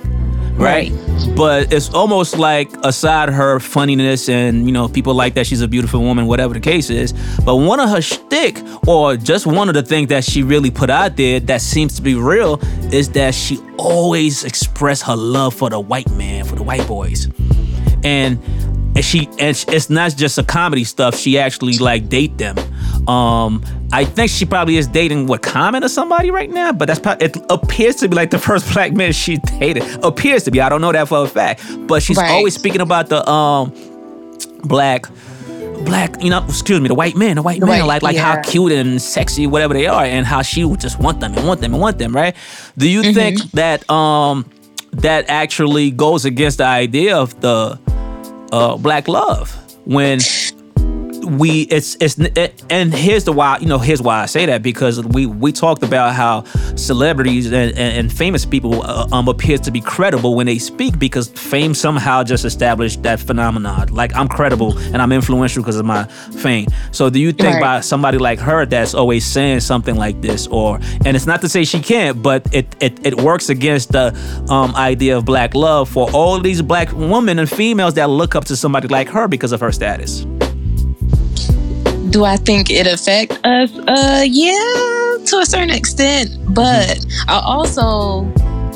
[0.63, 0.91] right?
[0.91, 1.35] right?
[1.35, 5.67] But it's almost like aside her funniness and you know people like that she's a
[5.67, 7.13] beautiful woman, whatever the case is.
[7.43, 10.89] But one of her shtick, or just one of the things that she really put
[10.89, 12.59] out there that seems to be real,
[12.93, 17.27] is that she always expressed her love for the white man, for the white boys,
[18.03, 18.39] and
[18.95, 21.15] and she and it's not just a comedy stuff.
[21.15, 22.55] She actually like date them.
[23.07, 26.99] Um, I think she probably is dating what Common or somebody right now, but that's
[26.99, 29.83] probably, it appears to be like the first black man she dated.
[30.03, 30.61] Appears to be.
[30.61, 32.31] I don't know that for a fact, but she's right.
[32.31, 33.73] always speaking about the um
[34.63, 35.05] black
[35.85, 38.15] black, you know, excuse me, the white men, the white the men, white, like like
[38.15, 38.35] yeah.
[38.35, 41.47] how cute and sexy, whatever they are, and how she would just want them and
[41.47, 42.35] want them and want them, right?
[42.77, 43.13] Do you mm-hmm.
[43.13, 44.49] think that um
[44.91, 47.79] that actually goes against the idea of the
[48.51, 49.51] uh, black love
[49.85, 50.19] when
[51.23, 54.61] we it's it's it, and here's the why you know here's why I say that
[54.61, 56.43] because we we talked about how
[56.75, 60.99] celebrities and, and, and famous people uh, um appear to be credible when they speak
[60.99, 63.89] because fame somehow just established that phenomenon.
[63.89, 66.67] Like I'm credible and I'm influential because of my fame.
[66.91, 67.61] So do you think right.
[67.61, 71.49] by somebody like her that's always saying something like this or and it's not to
[71.49, 74.13] say she can't but it it, it works against the
[74.49, 78.45] um idea of black love for all these black women and females that look up
[78.45, 80.25] to somebody like her because of her status
[82.13, 83.75] do I think it affect us?
[83.75, 84.53] Uh, yeah,
[85.25, 86.29] to a certain extent.
[86.53, 87.03] But.
[87.27, 88.25] I also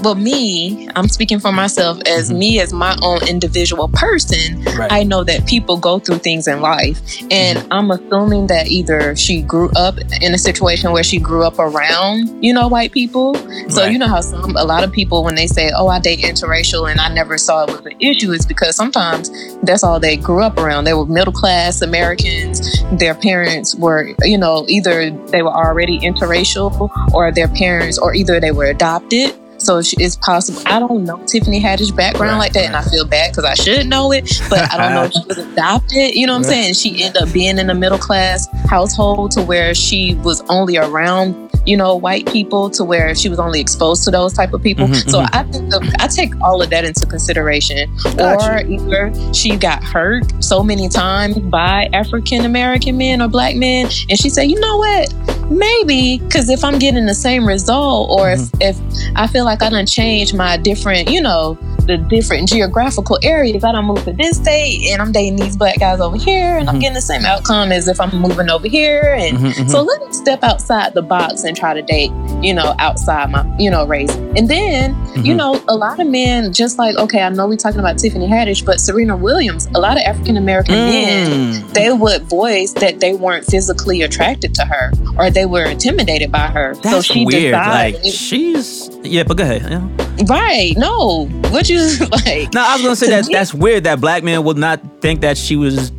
[0.02, 2.40] but me, I'm speaking for myself as mm-hmm.
[2.40, 4.64] me as my own individual person.
[4.64, 4.92] Right.
[4.92, 7.00] I know that people go through things in life,
[7.32, 7.74] and mm-hmm.
[7.74, 12.44] I'm assuming that either she grew up in a situation where she grew up around,
[12.44, 13.36] you know, white people.
[13.70, 13.92] So right.
[13.92, 16.90] you know how some a lot of people when they say, "Oh, I date interracial,"
[16.90, 19.32] and I never saw it was an issue, is because sometimes
[19.64, 20.84] that's all they grew up around.
[20.84, 22.84] They were middle class Americans.
[22.94, 28.40] Their parents were, you know, either they were already interracial, or their parents, or either
[28.40, 30.62] they were adopted so it's possible.
[30.66, 32.68] I don't know Tiffany Haddish background right, like that, right.
[32.68, 35.24] and I feel bad because I should know it, but I don't know if she
[35.28, 36.16] was adopted.
[36.16, 36.74] You know what I'm saying?
[36.76, 41.47] She ended up being in a middle class household to where she was only around
[41.68, 44.86] you know, white people to where she was only exposed to those type of people.
[44.86, 45.36] Mm-hmm, so mm-hmm.
[45.36, 47.94] I think the, I take all of that into consideration.
[48.16, 48.52] Gotcha.
[48.52, 53.88] Or either she got hurt so many times by African American men or black men,
[54.10, 55.14] and she said, you know what,
[55.50, 58.62] maybe because if I'm getting the same result, or mm-hmm.
[58.62, 63.18] if if I feel like I done changed my different, you know, the different geographical
[63.24, 63.64] areas.
[63.64, 66.68] I don't move to this state and I'm dating these black guys over here and
[66.68, 66.76] mm-hmm.
[66.76, 69.16] I'm getting the same outcome as if I'm moving over here.
[69.18, 69.70] And mm-hmm, mm-hmm.
[69.70, 73.46] so let me step outside the box and try to date, you know, outside my,
[73.58, 74.14] you know, race.
[74.16, 75.38] And then, you mm-hmm.
[75.38, 78.66] know, a lot of men, just like, okay, I know we're talking about Tiffany Haddish,
[78.66, 80.92] but Serena Williams, a lot of African American mm.
[80.92, 86.32] men, they would voice that they weren't physically attracted to her or they were intimidated
[86.32, 86.76] by her.
[86.76, 87.54] That's so she weird.
[87.54, 89.64] Decided, like she's yeah, but go ahead.
[89.64, 89.88] Yeah.
[90.28, 90.74] Right.
[90.78, 91.28] No.
[91.52, 91.80] What you
[92.12, 92.54] like?
[92.54, 95.38] No, I was gonna say that that's weird that black men would not think that
[95.38, 95.92] she was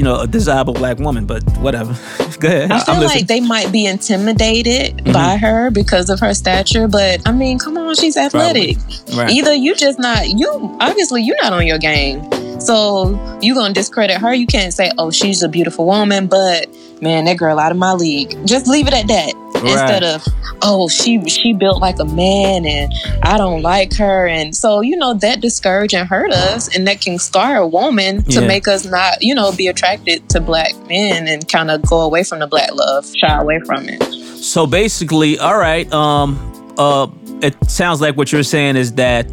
[0.00, 1.26] you know a desirable black woman.
[1.26, 1.92] But whatever.
[2.40, 2.72] Go ahead.
[2.72, 5.12] I feel I'm like they might be intimidated mm-hmm.
[5.12, 6.88] by her because of her stature.
[6.88, 8.78] But I mean, come on, she's athletic.
[9.14, 9.30] Right.
[9.30, 10.74] Either you just not you.
[10.80, 12.24] Obviously, you're not on your game.
[12.62, 14.32] So you gonna discredit her?
[14.32, 16.68] You can't say, "Oh, she's a beautiful woman," but
[17.02, 18.34] man, that girl out of my league.
[18.46, 19.49] Just leave it at that.
[19.60, 19.72] Right.
[19.72, 20.26] Instead of,
[20.62, 22.92] oh, she she built like a man and
[23.22, 24.26] I don't like her.
[24.26, 28.22] And so, you know, that discourage and hurt us and that can scar a woman
[28.24, 28.46] to yeah.
[28.46, 32.24] make us not, you know, be attracted to black men and kind of go away
[32.24, 34.02] from the black love, shy away from it.
[34.36, 37.08] So basically, all right, um, uh,
[37.42, 39.26] it sounds like what you're saying is that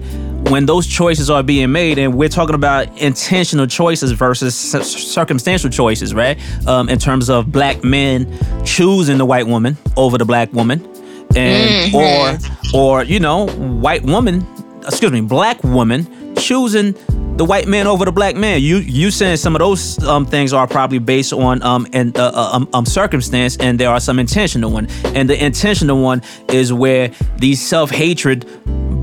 [0.49, 6.13] when those choices are being made, and we're talking about intentional choices versus circumstantial choices,
[6.13, 6.37] right?
[6.67, 8.31] Um, in terms of black men
[8.65, 10.85] choosing the white woman over the black woman,
[11.35, 12.75] and mm-hmm.
[12.75, 14.45] or or you know, white woman,
[14.85, 16.93] excuse me, black woman choosing
[17.37, 18.61] the white man over the black man.
[18.61, 22.31] You you saying some of those um, things are probably based on um and uh,
[22.33, 24.87] uh, um, um, circumstance, and there are some intentional one.
[25.05, 28.45] And the intentional one is where these self hatred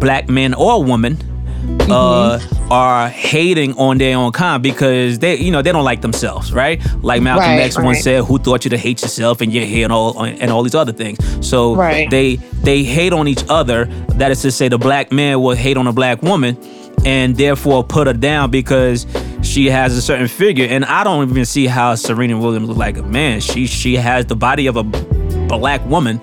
[0.00, 1.18] black men or women
[1.64, 1.92] mm-hmm.
[1.92, 2.40] uh,
[2.70, 6.80] are hating on their own kind because they, you know, they don't like themselves, right?
[7.02, 7.84] Like Malcolm right, X right.
[7.84, 10.62] once said, "Who taught you to hate yourself and your hair and all and all
[10.62, 12.08] these other things?" So right.
[12.10, 13.86] they they hate on each other.
[14.14, 16.56] That is to say, the black man will hate on a black woman
[17.04, 19.06] and therefore put her down because
[19.42, 20.66] she has a certain figure.
[20.66, 23.40] And I don't even see how Serena Williams look like a man.
[23.40, 26.20] She she has the body of a black woman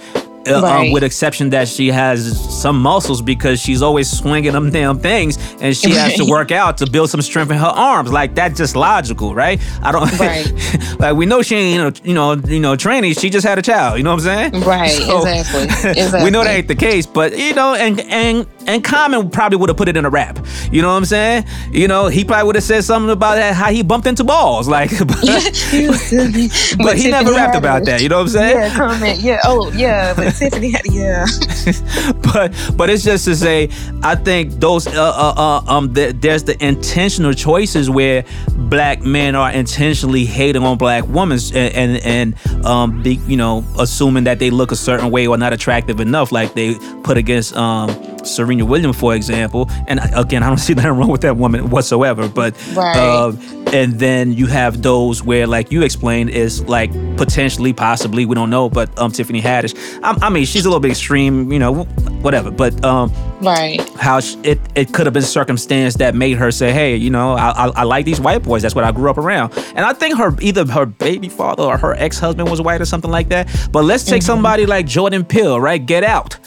[0.48, 0.88] uh, um, right.
[0.88, 5.38] um, with exception that she has some muscles because she's always swinging them damn things,
[5.62, 8.12] and she has to work out to build some strength in her arms.
[8.12, 9.62] Like that's just logical, right?
[9.82, 11.00] I don't right.
[11.00, 13.14] like we know she ain't you know you know training.
[13.14, 13.98] She just had a child.
[13.98, 14.64] You know what I'm saying?
[14.72, 14.92] Right.
[14.92, 15.64] So, exactly.
[15.64, 16.24] exactly.
[16.24, 19.70] we know that ain't the case, but you know, and and and Common probably would
[19.70, 20.40] have put it in a rap.
[20.72, 21.46] You know what I'm saying?
[21.72, 24.68] You know, he probably would have said something about that, how he bumped into balls,
[24.68, 24.90] like.
[25.00, 25.08] but,
[26.78, 28.00] but he never rapped about that.
[28.02, 28.58] You know what I'm saying?
[28.58, 29.20] Yeah, comment.
[29.20, 29.40] Yeah.
[29.46, 30.14] Oh, yeah.
[30.14, 31.26] But Tiffany had yeah.
[32.34, 33.70] but but it's just to say,
[34.04, 38.24] I think those uh, uh, uh um the, there's the intentional choices where
[38.56, 43.66] black men are intentionally hating on black women and and, and um be, you know
[43.80, 47.56] assuming that they look a certain way or not attractive enough, like they put against
[47.56, 47.90] um
[48.26, 49.70] Serena Williams, for example.
[49.88, 52.28] And again, I don't see nothing wrong with that woman whatsoever.
[52.28, 52.98] But right.
[52.98, 53.34] uh,
[53.74, 58.50] and then you have those where, like you explained, is like potentially, possibly, we don't
[58.50, 59.76] know, but um, Tiffany Haddish.
[60.04, 61.84] I, I mean, she's a little bit extreme, you know,
[62.22, 62.52] whatever.
[62.52, 63.12] But um,
[63.42, 67.10] right, how she, it it could have been circumstance that made her say, hey, you
[67.10, 68.62] know, I, I, I like these white boys.
[68.62, 69.54] That's what I grew up around.
[69.76, 72.86] And I think her either her baby father or her ex husband was white or
[72.86, 73.48] something like that.
[73.72, 74.28] But let's take mm-hmm.
[74.28, 75.84] somebody like Jordan Peele, right?
[75.84, 76.38] Get out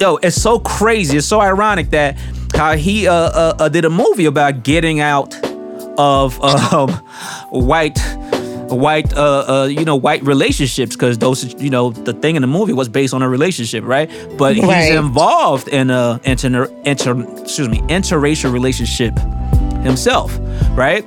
[0.00, 1.18] yo, it's so crazy.
[1.18, 2.18] It's so ironic that
[2.54, 5.34] how he uh, uh, uh did a movie about getting out
[5.98, 6.90] of um,
[7.50, 7.98] white
[8.68, 12.48] white uh, uh you know white relationships because those you know the thing in the
[12.48, 14.86] movie was based on a relationship right but right.
[14.86, 19.16] he's involved in a inter, inter excuse me interracial relationship
[19.84, 20.36] himself
[20.72, 21.06] right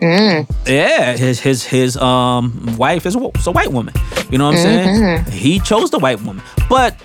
[0.00, 0.48] Mm.
[0.66, 3.92] Yeah, his his his um wife is a, is a white woman.
[4.30, 5.30] You know what I'm mm-hmm.
[5.30, 5.38] saying?
[5.38, 6.96] He chose the white woman, but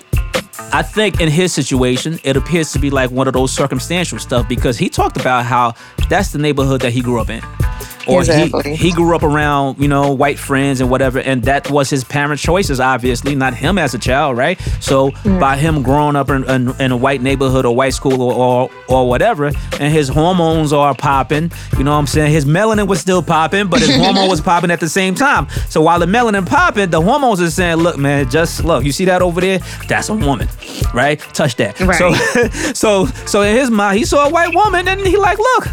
[0.74, 4.48] I think in his situation, it appears to be like one of those circumstantial stuff
[4.48, 5.74] because he talked about how
[6.10, 7.42] that's the neighborhood that he grew up in
[8.08, 8.76] or exactly.
[8.76, 12.04] he he grew up around you know white friends and whatever, and that was his
[12.04, 14.60] parents' choices, obviously, not him as a child, right?
[14.80, 15.40] So mm.
[15.40, 18.70] by him growing up in, in, in, a white neighborhood or white school or, or,
[18.88, 22.32] or whatever, and his hormones are popping, you know what I'm saying?
[22.32, 25.48] His melanin was still popping, but his hormone was popping at the same time.
[25.70, 28.84] So while the melanin popping, the hormones are saying, "Look, man, just look.
[28.84, 29.60] You see that over there?
[29.88, 30.48] That's a woman,
[30.94, 31.20] right?
[31.34, 31.98] Touch that." Right.
[31.98, 32.14] So
[32.74, 35.68] so so in his mind, he saw a white woman, and he like, "Look."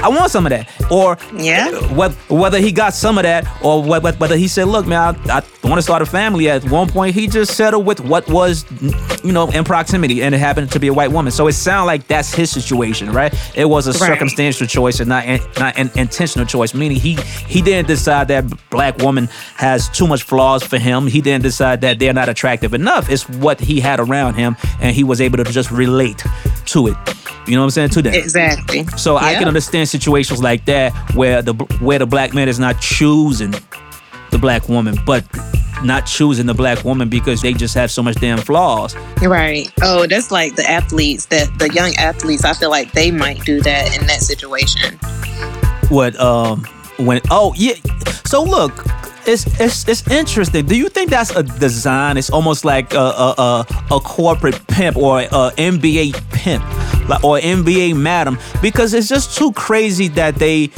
[0.00, 0.68] I want some of that.
[0.90, 5.16] Or yeah, uh, whether he got some of that or whether he said, look, man,
[5.28, 6.48] I, I want to start a family.
[6.48, 8.64] At one point, he just settled with what was,
[9.24, 11.32] you know, in proximity, and it happened to be a white woman.
[11.32, 13.34] So it sounds like that's his situation, right?
[13.54, 13.98] It was a right.
[14.00, 15.26] circumstantial choice and not
[15.58, 16.74] not an intentional choice.
[16.74, 17.14] Meaning he
[17.46, 21.06] he didn't decide that black woman has too much flaws for him.
[21.06, 23.10] He didn't decide that they're not attractive enough.
[23.10, 26.24] It's what he had around him, and he was able to just relate
[26.72, 26.96] to it.
[27.46, 27.90] You know what I'm saying?
[27.90, 28.14] To them.
[28.14, 28.84] Exactly.
[28.96, 32.80] So I can understand situations like that where the where the black man is not
[32.80, 33.54] choosing
[34.30, 35.24] the black woman, but
[35.82, 38.94] not choosing the black woman because they just have so much damn flaws.
[39.22, 39.72] Right.
[39.82, 42.44] Oh, that's like the athletes that the young athletes.
[42.44, 44.98] I feel like they might do that in that situation.
[45.88, 46.18] What?
[46.20, 46.66] Um.
[46.98, 47.20] When?
[47.30, 47.74] Oh, yeah.
[48.26, 48.84] So look,
[49.28, 50.66] it's it's it's interesting.
[50.66, 52.16] Do you think that's a design?
[52.16, 53.66] It's almost like a a, a,
[53.96, 56.64] a corporate pimp or a NBA pimp,
[57.08, 60.70] like or NBA madam, because it's just too crazy that they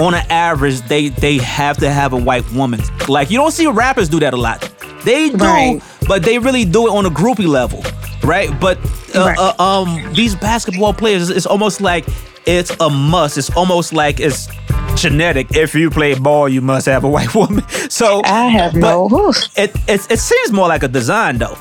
[0.00, 2.80] on an average, they they have to have a white woman.
[3.08, 4.60] Like you don't see rappers do that a lot.
[5.04, 5.80] They do, Right.
[6.08, 7.82] but they really do it on a groupie level,
[8.22, 8.50] right?
[8.60, 8.76] But
[9.14, 9.38] uh, Right.
[9.38, 12.04] uh, um, these basketball players, it's almost like
[12.46, 13.36] it's a must.
[13.38, 14.48] It's almost like it's
[14.96, 15.54] genetic.
[15.56, 17.68] If you play ball, you must have a white woman.
[17.90, 19.08] So I have no.
[19.56, 21.56] It, it it seems more like a design though.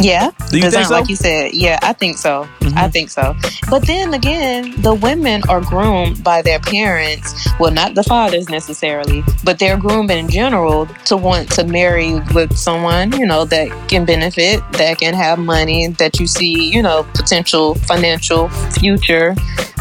[0.00, 0.30] Yeah.
[0.50, 0.94] Do you Design, think so?
[0.94, 1.54] Like you said.
[1.54, 2.48] Yeah, I think so.
[2.78, 3.34] I think so.
[3.68, 7.48] But then again, the women are groomed by their parents.
[7.58, 12.56] Well, not the fathers necessarily, but they're groomed in general to want to marry with
[12.56, 17.04] someone, you know, that can benefit, that can have money, that you see, you know,
[17.14, 19.34] potential financial future,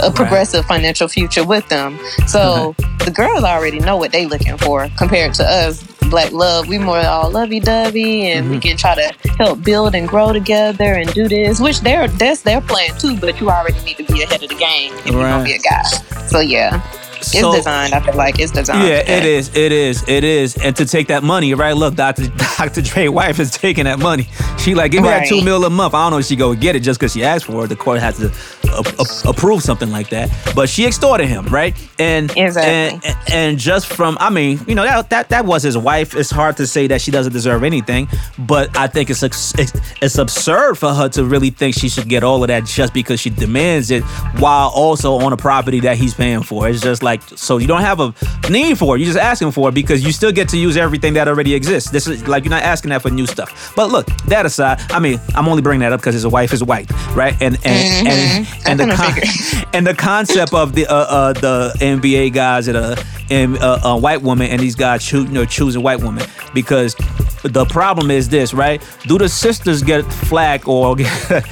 [0.04, 2.00] a progressive financial future with them.
[2.28, 2.76] So
[3.06, 5.84] the girls already know what they're looking for compared to us.
[6.10, 8.52] Black love, we more all lovey dovey, and Mm-hmm.
[8.54, 12.44] we can try to help build and grow together and do this, which they're that's
[12.44, 13.18] their plan too.
[13.18, 15.32] But you already need to be ahead of the game if you're Right.
[15.32, 15.84] gonna be a guy.
[16.28, 16.82] So yeah,
[17.18, 17.94] it's So- designed.
[17.94, 18.88] I feel like it's designed.
[18.88, 19.50] Yeah, it is.
[19.56, 20.04] It is.
[20.08, 20.56] It is.
[20.58, 21.76] And to take that money, right?
[21.76, 22.28] Look, Dr.
[22.58, 22.82] Dr.
[22.82, 24.28] Dre wife is taking that money.
[24.58, 25.94] She like, give me that two mil a month.
[25.94, 27.68] I don't know if she go get it just because she asked for it.
[27.68, 28.32] The court has to
[28.70, 30.30] a- a- approve something like that.
[30.56, 31.76] But she extorted him, right?
[32.00, 33.10] And Exactly.
[33.10, 36.16] and, and just from, I mean, you know, that, that that was his wife.
[36.16, 38.08] It's hard to say that she doesn't deserve anything,
[38.40, 39.54] but I think it's it's,
[40.02, 43.20] it's absurd for her to really think she should get all of that just because
[43.20, 44.04] she demands it,
[44.40, 46.68] while also on a property that he's paying for.
[46.70, 48.14] It's just like so you don't have a
[48.50, 49.00] need for it.
[49.00, 51.90] You're just asking for it because you still get to use everything that already exists.
[51.90, 53.74] This is like you're not asking that for new stuff.
[53.76, 56.64] But look, that aside, I mean, I'm only bringing that up because his wife is
[56.64, 57.34] white, right?
[57.42, 58.57] And and and, mm-hmm.
[58.68, 62.96] And the con- and the concept of the uh, uh the NBA guys that are
[63.30, 66.96] in uh, a white woman and these guys you know, choosing white woman because
[67.44, 68.82] the problem is this, right?
[69.04, 71.46] Do the sisters get flack or get,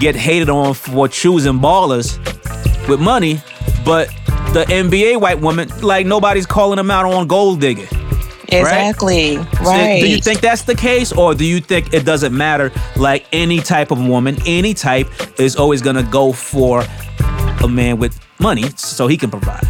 [0.00, 2.18] get hated on for choosing ballers
[2.88, 3.40] with money,
[3.84, 4.08] but
[4.52, 7.88] the NBA white woman, like nobody's calling them out on gold digging.
[8.48, 10.00] Exactly So right.
[10.00, 12.72] Do you think that's the case, or do you think it doesn't matter?
[12.96, 16.84] Like any type of woman, any type is always gonna go for
[17.62, 19.64] a man with money so he can provide.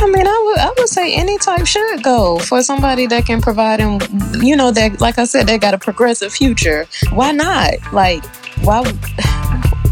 [0.00, 3.40] I mean, I would I would say any type should go for somebody that can
[3.40, 4.02] provide and
[4.42, 6.86] you know that like I said they got a progressive future.
[7.12, 7.74] Why not?
[7.92, 8.24] Like
[8.62, 8.82] why?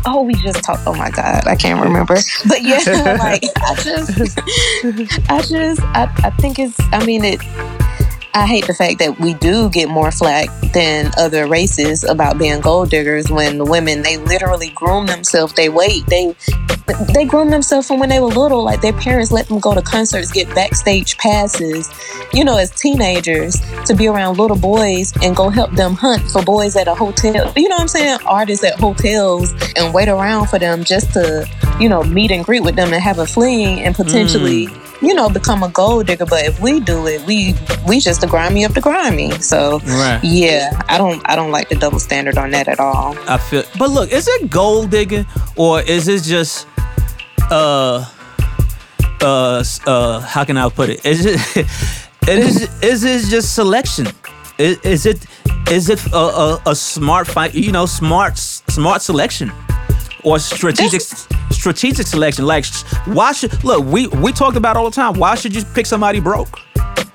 [0.09, 0.82] Oh, we just talked.
[0.86, 2.14] Oh my God, I can't remember.
[2.46, 2.78] But yeah,
[3.18, 4.38] like I just,
[5.28, 6.78] I just, I, I think it's.
[6.92, 7.40] I mean, it.
[8.37, 12.61] I hate the fact that we do get more flack than other races about being
[12.61, 15.55] gold diggers when the women they literally groom themselves.
[15.55, 16.05] They wait.
[16.09, 16.37] They
[17.14, 18.62] they groom themselves from when they were little.
[18.62, 21.89] Like their parents let them go to concerts, get backstage passes,
[22.34, 23.57] you know, as teenagers
[23.87, 27.51] to be around little boys and go help them hunt for boys at a hotel.
[27.57, 28.18] You know what I'm saying?
[28.26, 31.49] Artists at hotels and wait around for them just to,
[31.80, 35.03] you know, meet and greet with them and have a fling and potentially, mm.
[35.03, 36.26] you know, become a gold digger.
[36.26, 37.55] But if we do it, we
[37.89, 39.31] we just the grimy of the grimy.
[39.41, 40.20] So Right.
[40.22, 43.14] yeah, I don't I don't like the double standard on that at all.
[43.29, 46.66] I feel, but look, is it gold digging or is it just,
[47.51, 48.05] uh,
[49.22, 51.05] uh, uh, how can I put it?
[51.05, 51.41] Is it,
[52.29, 54.07] it is, is it just selection?
[54.59, 55.27] Is, is it,
[55.70, 57.55] is it a, a, a smart fight?
[57.55, 59.53] You know, smart, smart selection
[60.24, 61.03] or strategic,
[61.51, 62.47] strategic selection?
[62.47, 63.85] Like, sh- why should look?
[63.85, 65.14] We we talked about all the time.
[65.14, 66.59] Why should you pick somebody broke?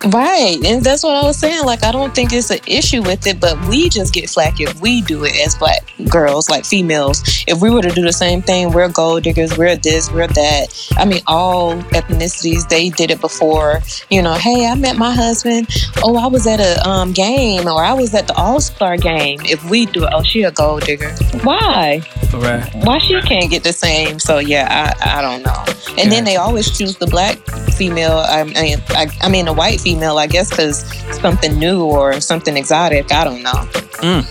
[0.07, 0.57] Right.
[0.65, 1.65] And that's what I was saying.
[1.65, 4.79] Like, I don't think it's an issue with it, but we just get flack if
[4.81, 7.21] we do it as black girls, like females.
[7.47, 10.89] If we were to do the same thing, we're gold diggers, we're this, we're that.
[10.97, 13.81] I mean, all ethnicities, they did it before.
[14.09, 15.67] You know, hey, I met my husband.
[16.03, 19.39] Oh, I was at a um, game or I was at the All Star game.
[19.43, 21.11] If we do it, oh, she a gold digger.
[21.43, 22.01] Why?
[22.33, 22.69] Right.
[22.85, 24.19] Why she can't get the same?
[24.19, 25.63] So, yeah, I, I don't know.
[26.01, 27.37] And then they always choose the black
[27.71, 28.23] female.
[28.25, 30.85] I mean, I, I mean, the white female, I guess, because
[31.19, 33.11] something new or something exotic.
[33.11, 33.67] I don't know.
[34.01, 34.23] Mm.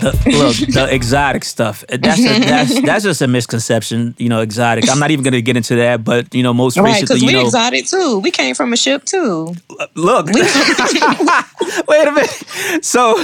[0.00, 1.84] The, look, the exotic stuff.
[1.88, 4.14] That's a, that's that's just a misconception.
[4.18, 4.88] You know, exotic.
[4.90, 7.44] I'm not even gonna get into that, but you know, most Right, recently, you know,
[7.44, 8.18] exotic too.
[8.20, 9.54] We came from a ship too.
[9.94, 10.26] look.
[11.88, 12.84] Wait a minute.
[12.84, 13.16] So,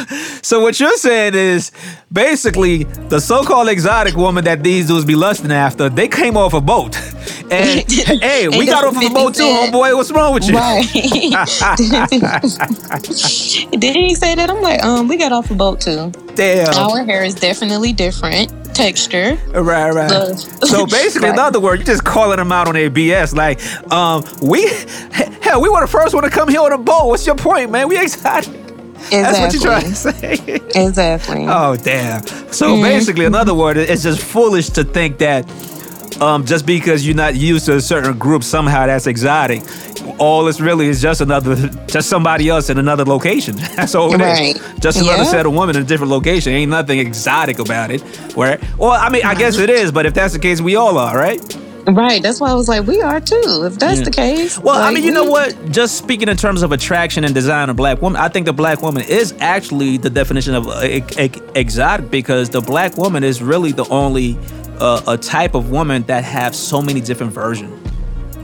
[0.42, 1.70] so what you're saying is
[2.12, 5.88] basically the so-called exotic woman that these dudes be lusting after.
[5.88, 6.96] They came off a boat,
[7.50, 7.90] and
[8.22, 9.94] hey, we And got off of a boat too, homeboy.
[9.96, 10.54] What's wrong with you?
[10.56, 10.86] Right.
[13.78, 14.50] Did he say that?
[14.50, 16.12] I'm like, um, we got off a boat too.
[16.36, 16.74] Damn.
[16.74, 19.36] Our hair is definitely different texture.
[19.54, 20.10] Right, right.
[20.64, 21.46] So basically, in Right.
[21.46, 23.34] other words, you're just calling them out on their BS.
[23.34, 23.60] Like,
[23.92, 24.66] um, we,
[25.42, 27.06] hell, we were the first one to come here on a boat.
[27.08, 27.88] What's your point, man?
[27.88, 28.52] We excited.
[29.10, 30.32] That's what you're trying to say.
[30.74, 31.46] Exactly.
[31.48, 32.26] oh, damn.
[32.52, 32.82] So Mm-hmm.
[32.82, 35.48] basically, in other words, it's just foolish to think that
[36.20, 39.62] um, just because you're not used to a certain group, somehow that's exotic.
[40.18, 43.56] All it's really is just another, just somebody else in another location.
[43.76, 44.20] That's all it is.
[44.20, 44.80] Right.
[44.80, 45.30] Just another Yeah.
[45.30, 46.52] set of women in a different location.
[46.54, 48.00] Ain't nothing exotic about it.
[48.34, 50.96] Where, well, I mean, I guess it is, but if that's the case, we all
[50.96, 51.38] are, right?
[51.88, 52.20] Right.
[52.22, 53.62] That's why I was like, we are too.
[53.64, 54.04] If that's Yeah.
[54.04, 54.58] the case.
[54.58, 55.70] Well, I mean, you know what?
[55.70, 58.82] Just speaking in terms of attraction and design of black woman, I think the black
[58.82, 63.40] woman is actually the definition of uh, ex- ex- exotic because the black woman is
[63.40, 64.36] really the only
[64.80, 67.72] uh, a type of woman that have so many different versions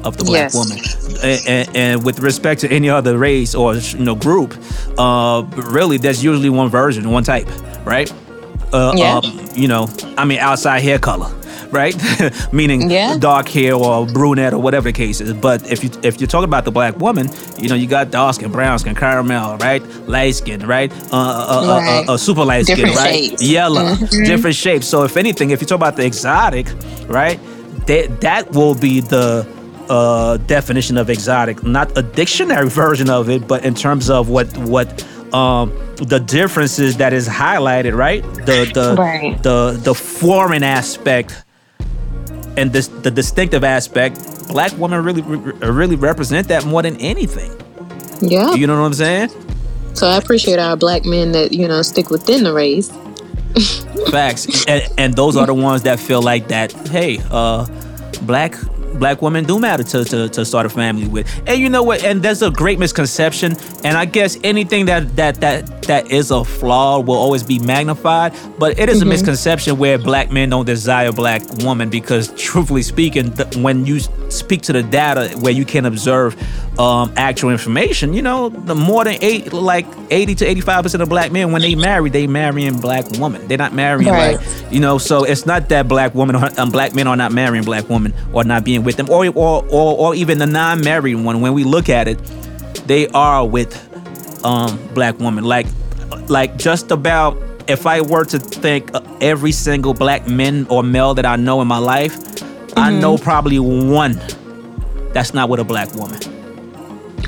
[0.05, 0.55] of the black Yes.
[0.55, 0.78] woman.
[1.24, 4.55] And, and, and with respect to any other race or you know group,
[4.99, 7.49] uh, really, there's usually one version, one type,
[7.84, 8.12] right?
[8.72, 9.16] Uh, Yeah.
[9.18, 11.30] um, you know, I mean, outside hair color,
[11.72, 11.94] right?
[12.52, 13.16] Meaning Yeah.
[13.18, 15.32] dark hair or brunette or whatever the case is.
[15.32, 18.34] But if you if you're talking about the black woman, you know, you got dark
[18.34, 19.82] skin, brown skin, caramel, right?
[20.08, 20.92] Light skin, right?
[21.12, 22.08] Uh, uh, uh, Right.
[22.08, 23.14] uh, uh, super light skin, Different right?
[23.14, 23.42] shades.
[23.42, 24.26] Yellow, Mhm.
[24.26, 24.86] different shapes.
[24.86, 26.66] So if anything, if you talk about the exotic,
[27.08, 27.38] right?
[27.86, 29.46] That that will be the
[29.88, 34.46] uh, definition of exotic, not a dictionary version of it, but in terms of what
[34.58, 35.04] what
[35.34, 38.22] um, the differences that is highlighted, right?
[38.46, 39.42] The the Right.
[39.42, 41.44] the the foreign aspect
[42.57, 44.18] and this the distinctive aspect.
[44.48, 47.53] Black women really really represent that more than anything.
[48.20, 48.55] Yeah.
[48.55, 49.30] You know what I'm saying?
[49.94, 52.90] So I appreciate our black men that, you know, stick within the race.
[54.11, 56.72] Facts, and, and those are the ones that feel like that.
[56.88, 57.66] Hey, uh,
[58.22, 58.55] black
[58.99, 61.26] black women do matter to, to to start a family with.
[61.47, 62.05] And you know what?
[62.05, 63.57] And there's a great misconception.
[63.84, 68.34] And I guess anything that that that that is a flaw will always be magnified.
[68.59, 73.32] But it is a misconception where black men don't desire black women because, truthfully speaking,
[73.32, 73.99] th- when you
[74.30, 76.36] speak to the data where you can observe
[76.78, 81.09] um, actual information, you know, the more than eight, like 80 to 85 percent of
[81.09, 83.47] black men, when they marry, they marrying black women.
[83.49, 84.36] They're not marrying Right.
[84.36, 84.99] like you know.
[84.99, 88.45] So it's not that black women, um, black men are not marrying black women or
[88.45, 91.41] not being with them, or or or, or even the non-married one.
[91.41, 92.18] When we look at it,
[92.87, 93.72] they are with
[94.45, 95.45] um, black women.
[95.45, 95.66] Like
[96.28, 97.37] like just about.
[97.68, 101.68] If I were to think every single black men or male that I know in
[101.68, 102.12] my life,
[102.76, 104.20] I know probably one
[105.12, 106.18] that's not with a black woman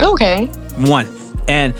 [0.00, 0.46] Okay.
[0.78, 1.06] one
[1.46, 1.72] and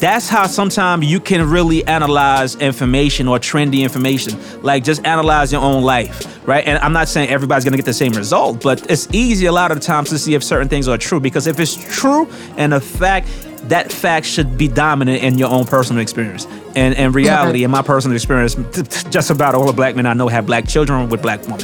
[0.00, 5.60] that's how sometimes you can really analyze information or trendy information like just analyze your
[5.62, 9.06] own life right and i'm not saying everybody's gonna get the same result but it's
[9.12, 11.74] easy a lot of times to see if certain things are true because if it's
[11.94, 12.26] true
[12.56, 13.28] and a fact
[13.68, 17.82] that fact should be dominant in your own personal experience and in reality in my
[17.82, 18.54] personal experience
[19.10, 21.60] just about all the black men i know have black children with black women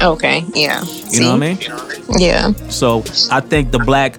[0.00, 0.42] Okay.
[0.52, 0.82] Yeah.
[1.10, 1.58] you know what i mean
[2.18, 2.52] Yeah.
[2.70, 4.18] so I think the black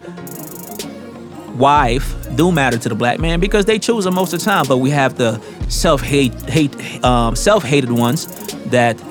[1.56, 4.66] wife do matter to the black man because they choose them most of the time.
[4.68, 5.40] But we have the
[5.70, 8.28] self hate hate um, self hated ones
[8.68, 9.02] that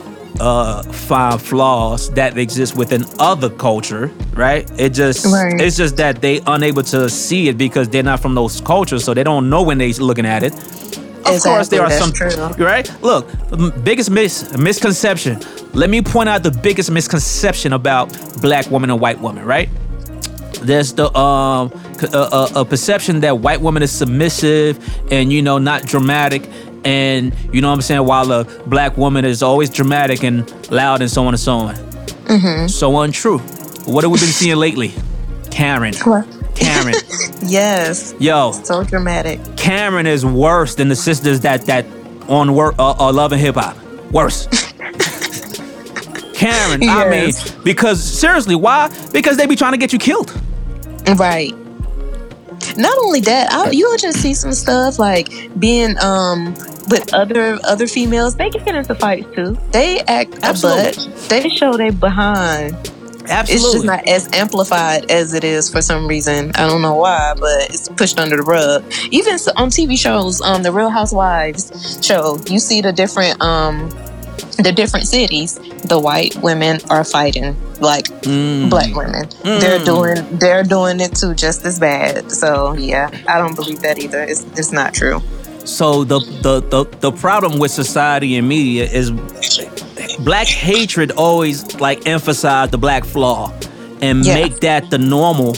[0.40, 4.11] uh, find flaws that exist within other culture.
[4.34, 4.68] Right?
[4.78, 5.61] It just Right.
[5.61, 9.14] it's just that they unable to see it because they're not from those cultures, so
[9.14, 10.53] they don't know when they're looking at it.
[11.24, 12.64] Of course, there are Exactly, some true.
[12.66, 12.90] right.
[13.01, 13.28] Look,
[13.84, 15.38] biggest mis- misconception.
[15.72, 18.09] Let me point out the biggest misconception about
[18.43, 19.45] black woman and white woman.
[19.45, 19.68] Right?
[20.62, 21.70] There's the um
[22.03, 24.78] a, a, perception that white woman is submissive
[25.12, 26.49] and you know not dramatic,
[26.84, 28.07] and you know what I'm saying.
[28.07, 31.74] While a black woman is always dramatic and loud and so on and so on.
[31.74, 32.66] Mm-hmm.
[32.68, 33.38] So untrue.
[33.84, 34.95] What have we been seeing lately?
[35.51, 35.95] Karen.
[36.05, 36.26] What?
[36.55, 36.95] Karen.
[37.45, 38.14] Yes.
[38.20, 39.40] Yo, So dramatic.
[39.57, 41.84] Karen is worse than the sisters that that
[42.28, 43.76] on work uh, uh, love and hip hop.
[44.12, 44.47] Worse.
[46.32, 47.32] Karen, I mean,
[47.64, 48.90] because seriously, why?
[49.12, 50.32] Because they be trying to get you killed.
[51.16, 51.55] Right.
[52.77, 56.55] Not only that, I, you'll just see some stuff like being um
[56.89, 58.37] with other other females.
[58.37, 59.57] They get into fights too.
[59.70, 61.09] They act a butt.
[61.29, 62.75] They show they behind.
[63.29, 63.55] Absolutely.
[63.55, 66.51] It's just not as amplified as it is for some reason.
[66.57, 68.85] I don't know why, but it's pushed under the rug.
[69.11, 73.91] Even on TV shows, um, the Real Housewives show, you see the different um
[74.62, 75.59] the different cities.
[75.85, 78.70] The white women are fighting like Mm.
[78.70, 79.26] black women.
[79.43, 79.61] Mm.
[79.61, 82.30] They're doing they're doing it too just as bad.
[82.30, 84.22] So yeah, I don't believe that either.
[84.22, 85.20] It's it's not true.
[85.64, 89.11] So the, the the the problem with society and media is
[90.20, 93.53] black hatred always like emphasize the black flaw
[94.01, 94.35] and Yeah.
[94.35, 95.55] make that the normal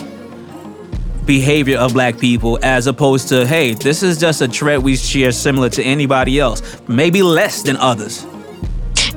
[1.27, 5.33] behavior of black people as opposed to hey this is just a trait we share
[5.33, 8.27] similar to anybody else maybe less than others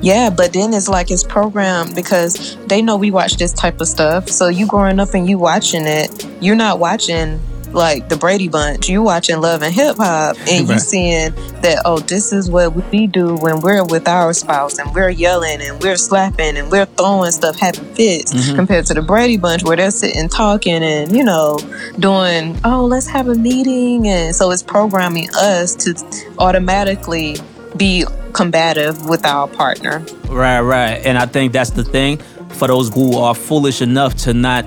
[0.00, 3.88] Yeah, but then it's like it's programmed because they know we watch this type of
[3.88, 4.28] stuff.
[4.28, 7.40] So you growing up and you watching it, you're not watching
[7.72, 10.80] like the Brady Bunch, you watching Love and Hip Hop, and you Right.
[10.80, 15.10] seeing that oh, this is what we do when we're with our spouse, and we're
[15.10, 18.54] yelling and we're slapping and we're throwing stuff, having fits, Mhm.
[18.54, 21.58] compared to the Brady Bunch where they're sitting talking and you know
[21.98, 25.94] doing oh, let's have a meeting, and so it's programming us to
[26.38, 27.36] automatically
[27.76, 28.04] be
[28.38, 29.98] combative with our partner.
[30.28, 31.04] Right, right.
[31.04, 32.18] And I think that's the thing
[32.50, 34.64] for those who are foolish enough to not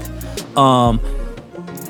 [0.58, 1.00] um,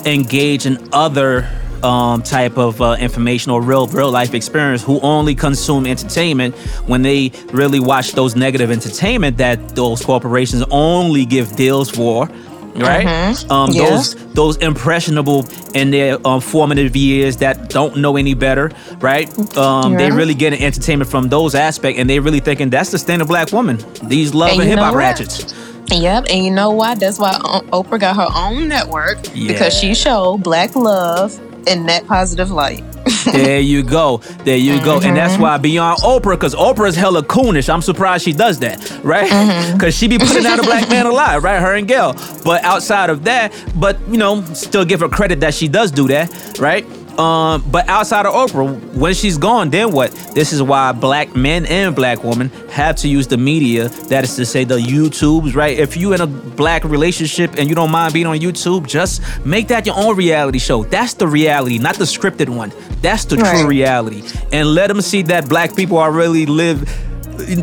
[0.06, 1.50] engage in other
[1.82, 6.56] um, type of uh, information or real real life experience who only consume entertainment
[6.86, 12.30] when they really watch those negative entertainment that those corporations only give deals for
[12.76, 13.52] right Mhm.
[13.52, 13.90] um, Yeah.
[13.90, 19.96] those those impressionable in their um, formative years that don't know any better right um,
[19.96, 23.28] they really get an entertainment from those aspects and they really thinking that's the standard
[23.28, 25.54] black woman these love And and, hip hop ratchets
[25.92, 26.96] Yep, and you know why?
[26.96, 27.34] That's why
[27.74, 29.94] Oprah got her own network because she Yeah.
[29.94, 32.84] showed black love in that positive light.
[33.32, 34.18] there you go.
[34.44, 35.00] There you go.
[35.02, 35.42] And that's mm-hmm.
[35.42, 37.72] why beyond Oprah, because Oprah is hella coonish.
[37.72, 39.30] I'm surprised she does that, right?
[39.30, 39.72] Mm-hmm.
[39.82, 41.60] Because she be putting out a black man alive, right?
[41.60, 42.14] Her and Gayle.
[42.44, 46.08] But outside of that, but you know, still give her credit that she does do
[46.10, 46.86] that, right?
[47.18, 50.12] Um, but outside of Oprah, when she's gone, then what?
[50.34, 53.90] This is why black men and black women have to use the media.
[54.10, 55.78] That is to say, the YouTubes, right?
[55.78, 59.68] If you in a black relationship and you don't mind being on YouTube, just make
[59.68, 60.84] that your own reality show.
[60.84, 62.72] That's the reality, not the scripted one.
[63.02, 64.24] That's the true reality.
[64.52, 66.90] And let them see that black people are really live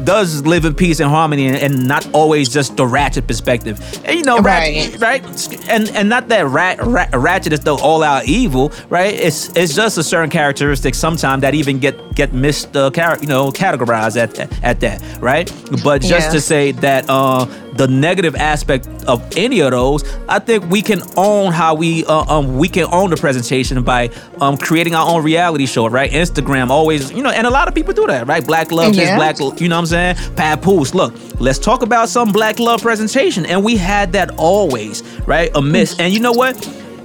[0.04, 3.78] does live in peace and harmony and, and not always just the ratchet perspective.
[4.04, 5.22] And you know, ratchet, right?
[5.68, 9.14] And and not that rat, rat, ratchet is the all out evil, right?
[9.14, 13.26] It's it's just a certain characteristic sometimes that even get get missed, uh, char- you
[13.26, 15.50] know, categorized at at that, right?
[15.84, 16.32] But just Yeah.
[16.32, 17.46] to say that uh,
[17.78, 22.24] the negative aspect of any of those, I think we can own how we uh,
[22.34, 24.10] um we can own the presentation by
[24.40, 26.10] um creating our own reality show, right?
[26.10, 28.44] Instagram always, you know, and a lot of people do that, right?
[28.46, 29.16] Black love is Yeah.
[29.16, 30.16] black, you know what I'm saying?
[30.36, 35.50] Papoose, look, let's talk about some black love presentation, and we had that always, right?
[35.54, 36.54] A miss, and you know what?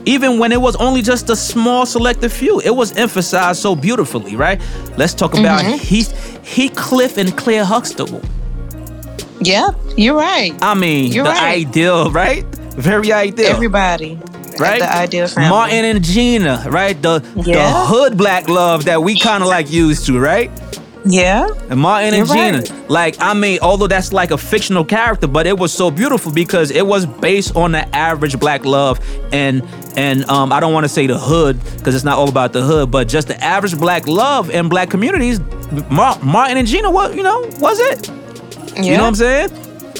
[0.05, 4.35] Even when it was only just a small selected few, it was emphasized so beautifully,
[4.35, 4.59] right?
[4.97, 6.11] Let's talk about Heath,
[6.45, 8.21] Heathcliff and Claire Huxtable.
[9.43, 10.53] Yep, you're right.
[10.61, 11.65] I mean, You're the right.
[11.67, 12.45] ideal, right?
[12.75, 13.47] Very ideal.
[13.47, 14.17] Everybody,
[14.59, 14.79] right?
[14.79, 15.49] The ideal family.
[15.49, 16.99] Martin and Gina, right?
[17.01, 20.49] The the hood black love that we kind of like used to, right?
[21.05, 22.59] Yeah, And Martin and Gina.
[22.59, 22.89] right.
[22.89, 26.71] Like, I mean, although that's like a fictional character, but it was so beautiful because
[26.71, 29.01] it was based on the average black love
[29.33, 29.61] and
[29.97, 32.61] and um I don't want to say the hood because it's not all about the
[32.61, 35.41] hood, but just the average black love in black communities.
[35.89, 38.09] Mar- Martin and Gina, what you know, was it?
[38.75, 38.83] Yeah.
[38.83, 39.49] You know what I'm saying?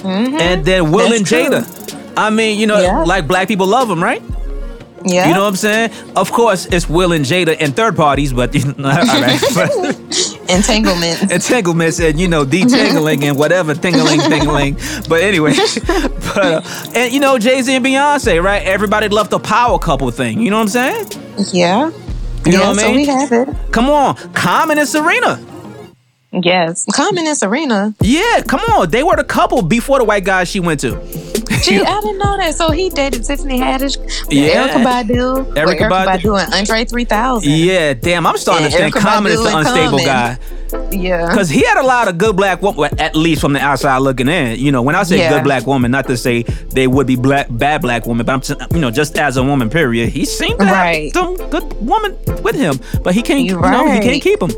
[0.06, 1.44] And then Will That's and true.
[1.60, 2.14] Jada.
[2.18, 3.04] I mean, you know, Yeah.
[3.04, 4.22] like black people love them, right?
[5.06, 5.92] Yeah, You know what I'm saying?
[6.16, 9.42] Of course, it's Will and Jada and third parties, but you know, all right.
[9.54, 9.70] But
[10.50, 11.30] entanglement.
[11.32, 14.78] entanglements and you know detangling and whatever tingling tingling.
[15.10, 15.54] But anyway,
[15.88, 16.62] but uh,
[16.96, 18.64] and you know Jay Z and Beyonce, right?
[18.64, 20.40] Everybody loved the power couple thing.
[20.40, 21.06] You know what I'm saying?
[21.52, 21.94] yeah, You
[22.46, 22.60] yeah.
[22.60, 22.96] know what I So mean?
[22.96, 23.50] we have it.
[23.74, 25.38] Come on, Common and Serena.
[26.42, 27.94] Yes, Common and Serena.
[28.02, 28.90] Yeah, come on.
[28.90, 30.92] They were the couple before the white guy she went to.
[31.62, 32.56] Gee, I didn't know that.
[32.56, 33.98] So he dated Tiffany Haddish,
[34.32, 34.68] Yeah.
[34.70, 36.22] Erykah Badu, Erykah Erykah, Badu.
[36.24, 37.50] Badu, and Andre 3000.
[37.52, 38.26] Yeah, damn.
[38.26, 40.06] I'm starting to And think Erykah Common is Badu the unstable Common.
[40.06, 40.38] guy.
[40.92, 41.28] Yeah.
[41.30, 44.28] Because he had a lot of good black women, at least from the outside looking
[44.28, 44.60] in.
[44.60, 45.30] You know, when I say Yeah.
[45.30, 46.44] good black woman, not to say
[46.74, 49.70] they would be black bad black women, but I'm you know, just as a woman,
[49.70, 50.10] period.
[50.10, 51.14] He seemed to Right.
[51.16, 54.40] have some good woman with him, but he can't, you You're know, he can't keep
[54.40, 54.52] them.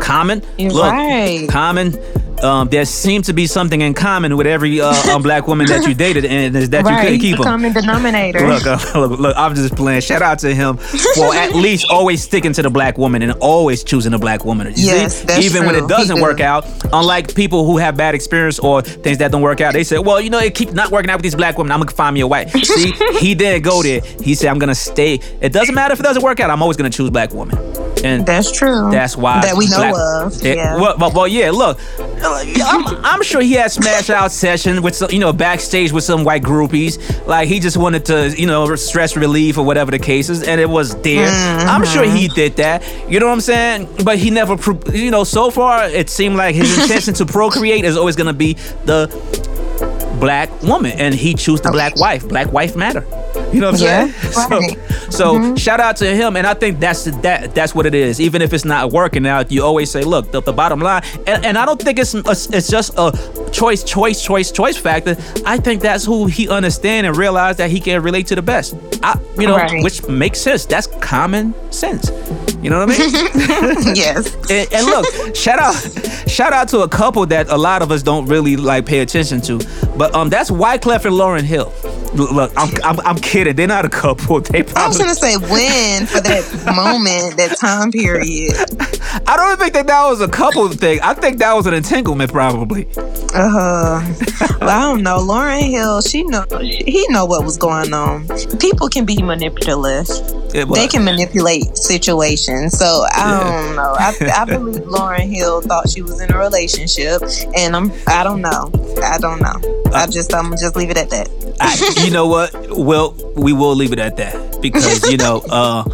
[0.00, 1.46] Common, You're look, right.
[1.48, 1.98] common.
[2.42, 5.86] Um, there seems to be something in common with every uh, um, black woman that
[5.86, 7.52] you dated, and is that you couldn't keep the them.
[7.52, 8.48] common denominator.
[8.48, 10.00] Look, uh, look, look, I'm just playing.
[10.00, 13.84] Shout out to him for at least always sticking to the black woman and always
[13.84, 14.66] choosing a black woman.
[14.74, 15.26] You Yes, see?
[15.26, 19.18] that's Even when it doesn't work out, unlike people who have bad experience or things
[19.18, 21.22] that don't work out, they say, well, you know, it keep not working out with
[21.22, 21.72] these black women.
[21.72, 22.50] I'm gonna find me a white.
[22.64, 24.00] See, he didn't go there.
[24.22, 25.14] He said, I'm gonna stay.
[25.40, 26.50] It doesn't matter if it doesn't work out.
[26.50, 27.56] I'm always gonna choose black woman.
[28.04, 28.90] And That's true.
[28.90, 30.42] that's why that we know black- of.
[30.42, 30.76] Yeah, Yeah.
[30.80, 31.50] Well, well, well, yeah.
[31.50, 31.78] Look,
[32.22, 36.24] I'm, I'm sure he had smash out session with some, you know, backstage with some
[36.24, 36.98] white groupies.
[37.26, 40.60] Like he just wanted to, you know, stress relief or whatever the case is, and
[40.60, 41.28] it was there.
[41.28, 41.68] Mm-hmm.
[41.68, 42.82] I'm sure he did that.
[43.08, 43.88] You know what I'm saying?
[44.04, 47.84] But he never, pro- you know, so far it seemed like his intention to procreate
[47.84, 49.06] is always gonna be the
[50.20, 52.28] black woman, and he chose the black wife.
[52.28, 53.04] Black wife matter.
[53.52, 54.50] You know what I'm Yeah, saying?
[54.50, 54.78] right.
[55.10, 58.20] So, so shout out to him, and I think that's that that's what it is.
[58.20, 61.44] Even if it's not working out, you always say, look, the, the bottom line, and,
[61.44, 63.12] and I don't think it's a, it's just a
[63.52, 65.16] choice, choice, choice, choice factor.
[65.44, 68.74] I think that's who he understand and realize that he can relate to the best.
[69.02, 69.82] I, you know, Right.
[69.82, 70.64] which makes sense.
[70.64, 72.10] That's common sense.
[72.62, 73.94] You know what I mean?
[73.96, 74.34] yes.
[74.50, 75.74] and, and look, shout out,
[76.30, 79.40] shout out to a couple that a lot of us don't really like pay attention
[79.42, 79.58] to.
[79.96, 81.72] But um, that's Wyclef and Lauryn Hill.
[82.14, 83.56] Look, look, I'm, I'm, I'm kidding.
[83.56, 84.40] They're not a couple.
[84.40, 84.82] They probably...
[84.82, 86.44] I was gonna say when for that
[86.76, 88.54] moment, that time period.
[89.26, 91.00] I don't think that that was a couple thing.
[91.02, 92.88] I think that was an entanglement, probably.
[93.34, 94.56] Uh huh.
[94.60, 95.18] well, I don't know.
[95.18, 98.26] Lauryn Hill, she know he know what was going on.
[98.58, 100.06] People can be manipulative.
[100.52, 102.76] They can manipulate situations.
[102.78, 103.94] So I don't know.
[103.98, 107.22] I, I believe Lauryn Hill thought she was in a relationship,
[107.56, 108.70] and I'm I don't know.
[109.02, 109.82] I don't know.
[109.94, 111.28] I just I'm just leave it at that.
[111.60, 112.52] I, you know what?
[112.72, 115.84] Well, we will leave it at that because you know, uh,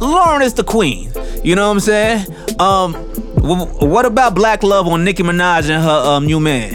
[0.00, 1.10] Lauryn is the queen.
[1.42, 2.26] You know what I'm saying?
[2.60, 6.74] Um, wh- what about Black Love on Nicki Minaj and her um new man?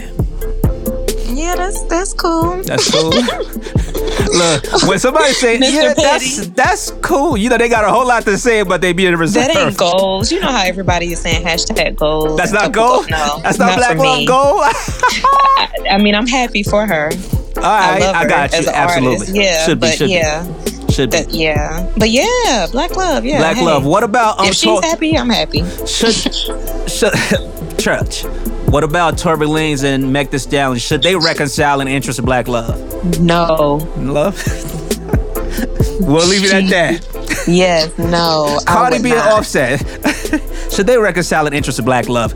[1.36, 2.62] Yeah, that's that's cool.
[2.62, 3.10] That's cool.
[4.26, 8.24] Look, when somebody say, "Yeah, that's that's cool," you know they got a whole lot
[8.24, 9.46] to say, but they be in reserve.
[9.46, 10.32] That ain't goals.
[10.32, 12.36] You know how everybody is saying hashtag goals.
[12.36, 13.08] That's not and gold.
[13.10, 14.26] No, that's not, Black Love me.
[14.26, 14.60] gold.
[14.64, 17.10] I, I mean, I'm happy for her.
[17.56, 18.68] All right, love I, her got you.
[18.68, 19.16] Absolutely.
[19.16, 19.34] artist.
[19.34, 19.90] Yeah, should be.
[19.92, 20.92] Should yeah, be.
[20.92, 21.24] Should be.
[21.30, 23.24] yeah, but yeah, Black Love.
[23.24, 23.64] Yeah, Black hey.
[23.64, 23.84] Love.
[23.84, 24.46] What about um?
[24.46, 25.64] If she's Tor- happy, I'm happy.
[25.86, 26.14] should
[26.90, 27.12] should
[27.78, 28.24] church?
[28.68, 30.78] What about Tory Lanez and Meg Thee Stallion?
[30.78, 33.20] Should they reconcile in interest of Black Love?
[33.20, 33.76] No.
[33.96, 34.42] Love.
[36.00, 37.46] we'll leave it at that.
[37.46, 37.96] Yes.
[37.96, 38.58] No.
[38.66, 39.20] I Cardi B and.
[39.20, 39.80] Offset.
[40.72, 42.34] should they reconcile in interest of Black Love?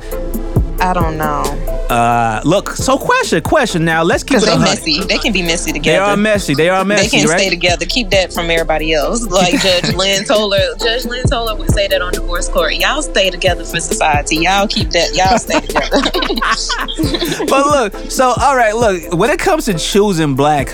[0.80, 1.42] I don't know.
[1.90, 2.70] Uh, look.
[2.70, 3.84] So question, question.
[3.84, 5.00] Now let's keep it they messy.
[5.00, 6.04] They can be messy together.
[6.06, 6.54] They are messy.
[6.54, 7.02] They are messy.
[7.02, 7.40] They can right?
[7.40, 7.84] stay together.
[7.84, 9.26] Keep that from everybody else.
[9.26, 10.76] Like Judge Lynn Toler.
[10.78, 12.74] Judge Lynn Toler would say that on divorce court.
[12.74, 14.36] Y'all stay together for society.
[14.36, 15.12] Y'all keep that.
[15.14, 17.46] Y'all stay together.
[17.50, 20.72] but look, so all right, look, when it comes to choosing black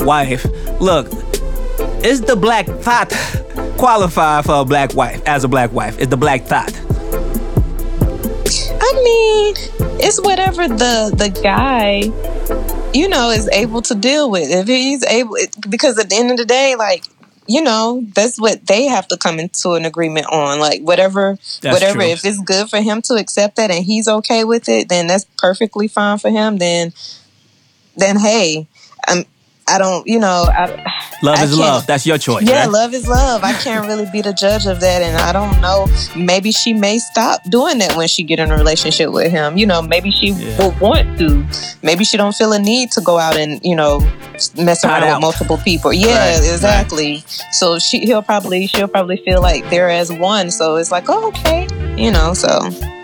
[0.00, 0.44] wife,
[0.80, 1.06] look,
[2.04, 3.12] is the black thought
[3.78, 6.00] qualify for a black wife as a black wife?
[6.00, 6.72] Is the black thought?
[8.84, 9.71] I mean,
[10.02, 12.02] it's whatever the the guy,
[12.92, 14.50] you know, is able to deal with.
[14.50, 17.04] If he's able, it, because at the end of the day, like
[17.46, 20.60] you know, that's what they have to come into an agreement on.
[20.60, 22.00] Like whatever, That's whatever.
[22.00, 22.08] true.
[22.08, 25.24] If it's good for him to accept that and he's okay with it, then that's
[25.38, 26.58] perfectly fine for him.
[26.58, 26.92] Then,
[27.96, 28.66] then hey,
[29.06, 29.24] I'm.
[29.68, 30.66] I don't, you know, I,
[31.22, 31.86] Love I is love.
[31.86, 32.42] That's your choice.
[32.42, 32.70] yeah, right?
[32.70, 33.44] love is love.
[33.44, 35.86] I can't really be the judge of that, and I don't know.
[36.16, 39.56] Maybe she may stop doing that when she get in a relationship with him.
[39.56, 40.58] You know, maybe she Yeah.
[40.58, 41.46] will want to.
[41.82, 44.00] Maybe she don't feel a need to go out and you know
[44.56, 45.92] mess around with multiple people.
[45.92, 46.52] Yeah, Right, right.
[46.52, 47.24] exactly.
[47.52, 50.50] So she he'll probably she'll probably feel like they're as one.
[50.50, 52.34] So it's like, oh, okay, you know.
[52.34, 52.48] So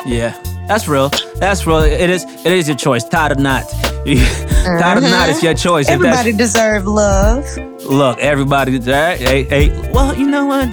[0.07, 0.35] Yeah,
[0.69, 1.09] that's real.
[1.37, 1.79] That's real.
[1.79, 2.25] It is.
[2.25, 3.05] It is your choice.
[3.05, 3.69] Tied or not.
[4.05, 5.63] Tied or not, it's your uh-huh.
[5.63, 5.89] choice.
[5.89, 7.45] Everybody deserve love.
[7.85, 9.19] Look, everybody, right?
[9.19, 10.69] Hey, hey, well, you know what?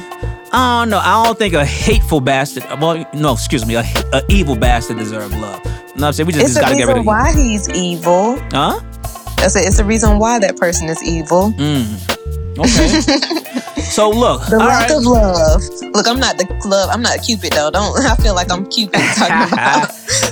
[0.52, 1.00] I don't know.
[1.00, 3.84] I don't think a hateful bastard, well, no, excuse me, a,
[4.14, 5.64] a evil bastard deserve love.
[5.66, 6.28] You know what I'm saying?
[6.28, 8.38] We just, It's just gotta get rid reason of why he's evil.
[8.52, 8.80] Huh?
[9.38, 11.52] That's a, it's the reason why that person is evil.
[11.52, 12.16] Mm.
[12.60, 13.52] Okay.
[13.96, 14.98] so look, The lack right.
[14.98, 15.62] of love.
[15.96, 16.89] Look, I'm not the love.
[16.91, 17.72] I'm not Cupid though.
[17.72, 17.98] Don't.
[18.06, 19.89] I feel like I'm Cupid talking about.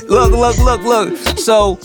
[0.10, 1.38] look, look, look, look.
[1.40, 1.80] So,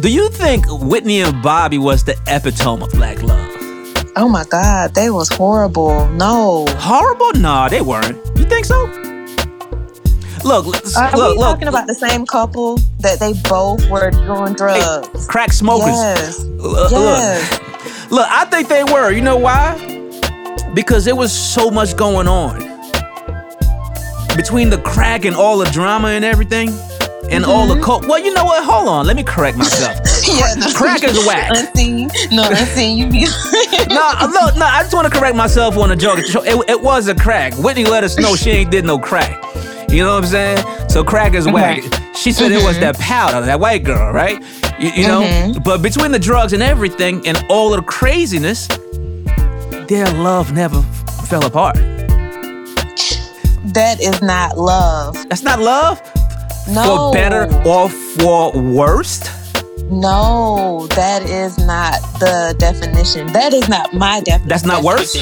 [0.00, 3.48] do you think Whitney and Bobby was the epitome of black love?
[4.16, 6.08] Oh my God, they was horrible.
[6.10, 6.66] No.
[6.78, 7.32] Horrible?
[7.40, 8.16] Nah, they weren't.
[8.36, 8.86] You think so?
[10.42, 11.52] Look, look, Are look, we look.
[11.52, 15.26] talking about the same couple that they both were doing drugs?
[15.28, 15.90] crack smokers.
[15.94, 16.38] Yes.
[16.40, 17.52] Look, Yes.
[17.52, 19.10] look, look, I think they were.
[19.12, 19.76] You know why?
[20.74, 22.58] Because there was so much going on
[24.36, 26.68] between the crack and all the drama and everything,
[27.30, 27.80] and all Mm-hmm.
[27.80, 28.08] the coke.
[28.08, 28.64] Well, you know what?
[28.64, 29.06] Hold on.
[29.06, 29.98] Let me correct myself.
[30.30, 30.70] Yeah, no.
[30.72, 31.50] Crack is whack.
[31.56, 32.08] Unseen.
[32.30, 32.96] No, unseen.
[32.96, 33.24] You be.
[33.88, 34.64] no, no, no.
[34.64, 36.18] I just want to correct myself on a joke.
[36.20, 37.54] It, it was a crack.
[37.54, 39.42] Whitney let us know she ain't did no crack.
[39.90, 40.88] You know what I'm saying?
[40.88, 41.82] So crack is whack.
[42.14, 42.80] She said it was mm-hmm.
[42.80, 44.40] that powder, that white girl, right?
[44.78, 45.22] You, you know.
[45.22, 45.62] Mm-hmm.
[45.64, 48.68] But between the drugs and everything, and all the craziness,
[49.90, 50.80] their love never
[51.26, 51.74] fell apart.
[53.74, 55.16] that is not love.
[55.28, 56.00] That's not love.
[56.68, 57.10] No.
[57.10, 59.28] For better or for worst.
[59.90, 63.26] No, that is not the definition.
[63.32, 64.48] That is not my definition.
[64.48, 65.16] That's not worse?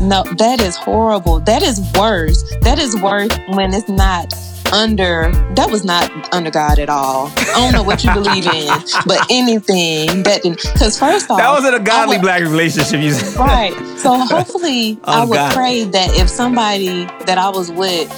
[0.00, 1.40] No, that is horrible.
[1.40, 2.42] That is worse.
[2.62, 4.32] That is worse when it's not
[4.72, 7.28] under that was not under God at all.
[7.36, 8.68] I don't know what you believe in,
[9.06, 13.00] but anything that because first off, that wasn't a godly would, black relationship.
[13.00, 13.38] You said.
[13.38, 13.72] Right.
[13.98, 15.54] So hopefully, oh, I would God.
[15.54, 18.10] pray that if somebody that I was with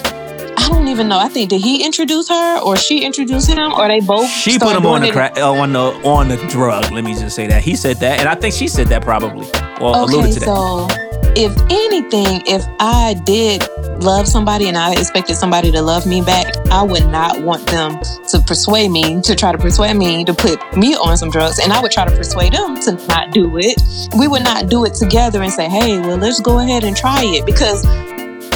[0.59, 1.17] I don't even know.
[1.17, 4.29] I think did he introduce her or she introduce him or they both?
[4.29, 6.91] She put him on the crack uh, on the on the drug.
[6.91, 9.47] Let me just say that he said that, and I think she said that probably.
[9.79, 10.45] Well, okay, alluded to that.
[10.45, 10.87] So
[11.35, 13.61] if anything, if I did
[14.03, 17.99] love somebody and I expected somebody to love me back, I would not want them
[18.29, 21.59] to persuade me, to try to persuade me to put me on some drugs.
[21.59, 23.81] And I would try to persuade them to not do it.
[24.17, 27.23] We would not do it together and say, hey, well, let's go ahead and try
[27.23, 27.85] it because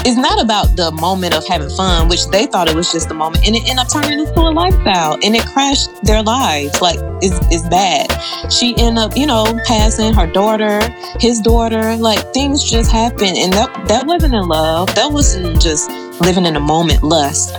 [0.06, 3.14] it's not about the moment of having fun, which they thought it was just a
[3.14, 6.82] moment, and it ended up turning into a lifestyle, and it crashed their lives.
[6.82, 8.08] Like it's, it's bad.
[8.52, 10.82] She ended up, you know, passing her daughter,
[11.20, 11.96] his daughter.
[11.96, 14.94] Like things just happened, and that that wasn't in love.
[14.96, 15.90] That wasn't just
[16.22, 17.56] living in a moment lust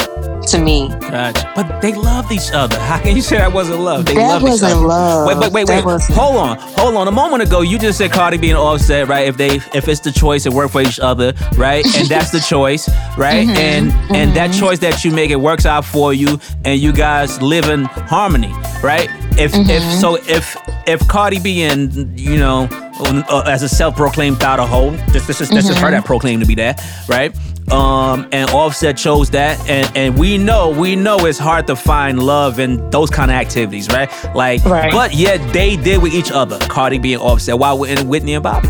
[0.46, 0.88] to me.
[0.88, 1.52] Gotcha.
[1.54, 2.78] But they loved each other.
[2.90, 4.06] How can you say that wasn't love?
[4.06, 4.86] They that loved wasn't each other.
[4.86, 5.26] love.
[5.28, 6.02] Wait, wait, wait, wait.
[6.14, 7.08] Hold on, hold on.
[7.08, 9.26] A moment ago, you just said Cardi B and Offset, right?
[9.26, 11.84] If they, if it's the choice, it work for each other, right?
[11.96, 13.46] And that's the choice, right?
[13.46, 13.56] Mm-hmm.
[13.56, 14.14] And mm-hmm.
[14.14, 17.66] and that choice that you make, it works out for you, and you guys live
[17.66, 19.08] in harmony, right?
[19.38, 19.70] If mm-hmm.
[19.70, 22.68] if so, if if Cardi B and you know
[23.00, 24.92] uh, as a self-proclaimed thought a hole.
[25.12, 27.34] This, this is this is her that proclaimed to be that, right?
[27.70, 32.22] Um, and Offset chose that, and and we know we know it's hard to find
[32.22, 34.10] love in those kind of activities, right?
[34.34, 34.92] Like, right.
[34.92, 36.58] but yet they did with each other.
[36.68, 37.58] Cardi being and Offset.
[37.58, 38.68] Why wouldn't Whitney and Bobby?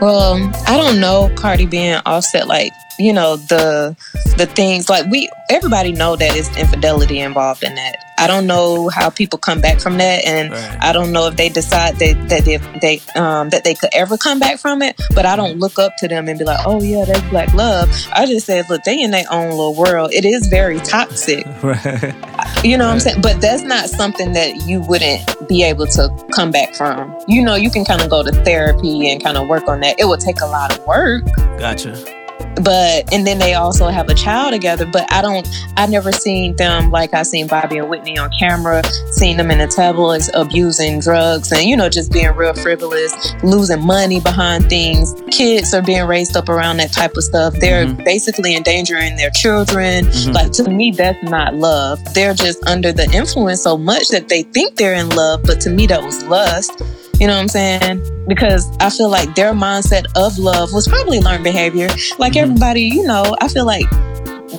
[0.00, 0.34] Well,
[0.66, 3.96] I don't know Cardi B and Offset like you know the
[4.36, 7.96] the things like we everybody know that it's infidelity involved in that.
[8.16, 10.78] I don't know how people come back from that and right.
[10.80, 14.16] i don't know if they decide that that they, they um that they could ever
[14.16, 16.80] come back from it but i don't look up to them and be like oh
[16.80, 17.90] yeah that's black love.
[18.12, 20.12] I just said look they in their own little world.
[20.12, 21.44] It is very toxic.
[21.64, 22.64] Right.
[22.64, 22.88] you know right.
[22.88, 23.22] what i'm saying?
[23.22, 27.16] But that's not something that you wouldn't be able to come back from.
[27.26, 29.98] You know you can kind of go to therapy and kind of work on that.
[29.98, 31.24] It will take a lot of work.
[31.58, 32.23] Gotcha
[32.62, 36.54] but and then they also have a child together but i don't i never seen
[36.56, 41.00] them like i seen bobby and whitney on camera seen them in the tabloids abusing
[41.00, 45.14] drugs and you know just being real frivolous losing money behind things.
[45.30, 47.54] Kids are being raised up around that type of stuff.
[47.58, 48.02] They're mm-hmm.
[48.04, 50.04] basically endangering their children.
[50.04, 50.32] Mm-hmm.
[50.32, 51.98] like to me that's not love.
[52.14, 55.70] They're just under the influence so much that they think they're in love but to
[55.70, 56.82] me that was lust
[57.20, 58.26] you know what I'm saying?
[58.26, 61.88] Because I feel like their mindset of love was probably learned behavior.
[62.18, 62.38] Like mm-hmm.
[62.38, 63.88] everybody, you know, I feel like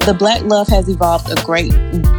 [0.06, 1.72] the black love has evolved a great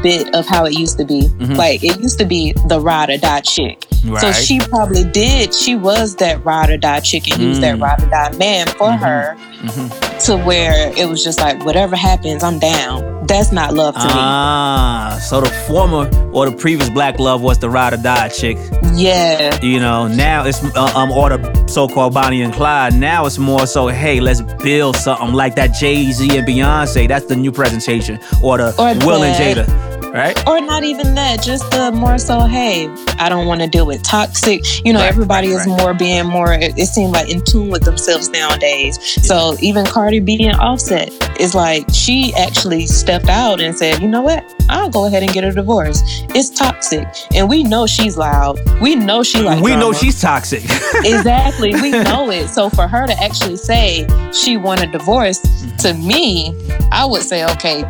[0.02, 1.22] bit of how it used to be.
[1.22, 1.54] Mm-hmm.
[1.54, 3.84] Like it used to be the ride or die chick.
[4.04, 4.20] Right.
[4.20, 5.54] So she probably did.
[5.54, 7.82] She was that ride or die chick, and he was that mm.
[7.82, 9.04] ride or die man for mm-hmm.
[9.04, 9.36] her.
[9.36, 10.18] Mm-hmm.
[10.26, 13.15] To where it was just like, whatever happens, I'm down.
[13.26, 14.12] That's not love to ah, me.
[14.14, 18.56] Ah, so the former or the previous black love was the ride or die chick.
[18.94, 19.60] Yeah.
[19.62, 22.94] You know, now it's uh, um or the so-called Bonnie and Clyde.
[22.94, 27.08] Now it's more so, hey, let's build something like that Jay Z and Beyonce.
[27.08, 30.36] That's the new presentation, or the or Will and Jada right?
[30.46, 32.88] Or not even that, just the more so, hey,
[33.18, 34.64] I don't want to deal with toxic.
[34.84, 35.78] You know, right, everybody right, is right.
[35.78, 38.98] more being more, it, it seems like in tune with themselves nowadays.
[39.16, 39.22] Yeah.
[39.22, 44.08] So even Cardi B and Offset is like, she actually stepped out and said, you
[44.08, 44.44] know what?
[44.68, 46.00] I'll go ahead and get a divorce.
[46.34, 47.06] It's toxic.
[47.34, 48.58] And we know she's loud.
[48.80, 49.86] We know she like We drama.
[49.86, 50.64] know she's toxic.
[51.04, 51.74] exactly.
[51.74, 52.48] We know it.
[52.48, 55.40] So for her to actually say she want a divorce,
[55.78, 56.54] to me,
[56.90, 57.84] I would say, okay,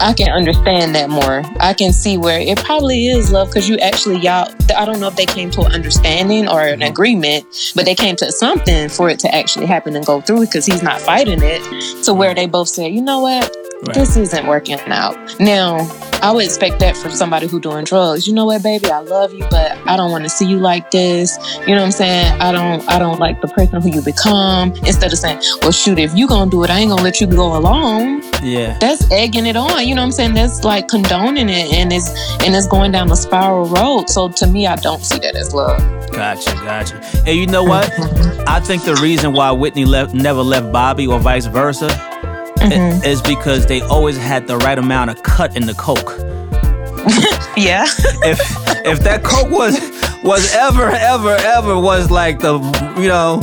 [0.00, 1.42] I can understand that more.
[1.60, 4.52] I can see where it probably is love because you actually y'all.
[4.76, 8.16] I don't know if they came to an understanding or an agreement, but they came
[8.16, 12.04] to something for it to actually happen and go through because he's not fighting it.
[12.04, 13.54] To where they both said, you know what,
[13.86, 13.94] right.
[13.94, 15.16] this isn't working out.
[15.40, 15.78] Now
[16.20, 18.26] I would expect that from somebody who doing drugs.
[18.26, 20.90] You know what, baby, I love you, but I don't want to see you like
[20.90, 21.38] this.
[21.60, 22.40] You know what I'm saying?
[22.40, 24.72] I don't I don't like the person who you become.
[24.84, 27.26] Instead of saying, Well shoot, if you gonna do it, I ain't gonna let you
[27.26, 28.22] go alone.
[28.42, 28.76] Yeah.
[28.78, 29.86] That's egging it on.
[29.86, 30.34] You know what I'm saying?
[30.34, 32.10] That's like condoning it and it's
[32.44, 34.10] and it's going down a spiral road.
[34.10, 35.78] So to me I don't see that as love.
[36.10, 37.00] Gotcha, gotcha.
[37.26, 37.88] And you know what?
[38.48, 41.88] I think the reason why Whitney left never left Bobby or vice versa
[42.60, 43.04] mm-hmm.
[43.04, 46.18] is because they always had the right amount of cut in the coke.
[47.56, 47.84] yeah.
[48.24, 48.40] if
[48.86, 49.78] if that coke was
[50.22, 52.58] was ever ever ever was like the
[52.98, 53.40] you know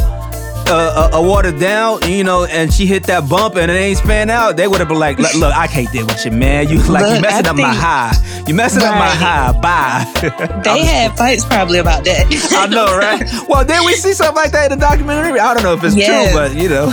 [0.68, 3.99] uh, a, a watered down, you know, and she hit that bump and it ain't
[3.99, 6.70] span out, they would have been like, "Look, I can't deal with you, man.
[6.70, 8.43] You like Look, you messing I up think, my high.
[8.47, 8.89] You messing right.
[8.89, 9.51] up my high.
[9.61, 12.26] Bye." They had fights probably about that.
[12.51, 13.24] I know, right?
[13.47, 15.39] Well, then we see something like that in the documentary.
[15.39, 16.32] I don't know if it's yes.
[16.32, 16.91] true, but you know.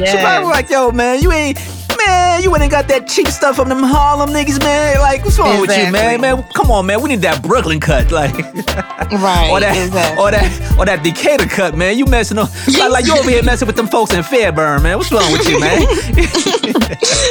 [0.00, 0.12] Yeah.
[0.12, 1.58] She probably like, yo, man, you ain't
[2.06, 5.00] man, you went and got that cheap stuff from them Harlem niggas, man.
[5.00, 6.20] Like, what's wrong with you, man?
[6.20, 7.00] Man, come on, man.
[7.02, 9.48] We need that Brooklyn cut, like, right?
[9.52, 10.22] or that, exactly.
[10.22, 11.98] or that, or that Decatur cut, man.
[11.98, 14.98] You messing up, like, like you over here messing with them folks in Fairburn, man.
[14.98, 15.80] What's wrong with you, man?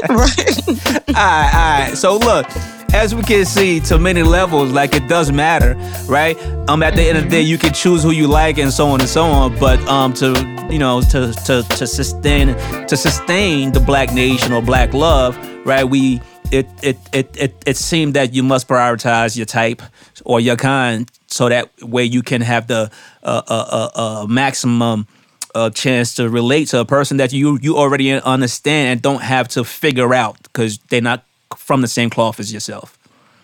[0.10, 0.68] right.
[1.10, 1.94] all right, all right.
[1.96, 2.48] So look,
[2.94, 5.76] as we can see, to many levels, like it does matter,
[6.08, 6.38] right?
[6.68, 8.88] Um, at the end of the day, you can choose who you like and so
[8.88, 9.58] on and so on.
[9.60, 10.34] But um, to
[10.70, 12.48] you know, to to to sustain
[12.88, 15.84] to sustain the black nation or black love, right?
[15.84, 16.22] We
[16.52, 19.82] it it it it, it seemed that you must prioritize your type
[20.26, 22.92] or your kind, so that way you can have the
[23.24, 25.08] uh, uh, uh, uh, maximum
[25.56, 29.48] a chance to relate to a person that you you already understand and don't have
[29.48, 31.26] to figure out because they're not
[31.58, 32.98] from the same cloth as yourself.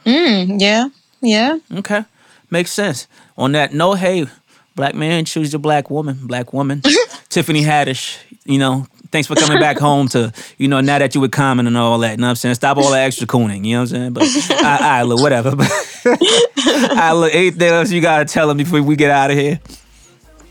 [0.06, 0.90] Mm, yeah,
[1.22, 1.58] yeah.
[1.74, 2.06] Okay,
[2.50, 3.08] makes sense.
[3.38, 4.28] On that note, hey,
[4.76, 6.20] black man, choose your black woman.
[6.24, 6.82] Black woman,
[7.30, 8.18] Tiffany Haddish.
[8.46, 11.68] You know, thanks for coming back home to you know now that you were common
[11.68, 12.12] and all that.
[12.12, 12.56] You know what I'm saying?
[12.56, 13.66] Stop all the extra cooning.
[13.66, 14.14] You know what I'm saying?
[14.14, 14.24] But
[14.64, 15.56] I, I look whatever.
[15.58, 19.60] I look anything else you gotta tell them before we get out of here.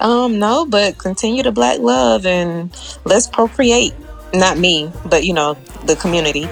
[0.01, 2.75] Um, no, but continue to black love and
[3.05, 3.95] let's procreate.
[4.35, 5.55] Not me, but you know,
[5.85, 6.49] the community.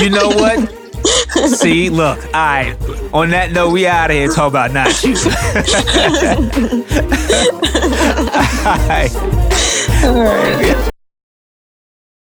[0.00, 0.68] You know what?
[1.48, 2.76] See, look, all right.
[3.12, 5.14] On that note, we out of here talk about not you.
[8.66, 9.10] all right.
[10.04, 10.90] All right.